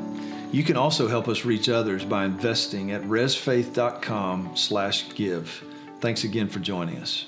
[0.52, 5.64] You can also help us reach others by investing at resfaith.com slash give.
[6.00, 7.28] Thanks again for joining us.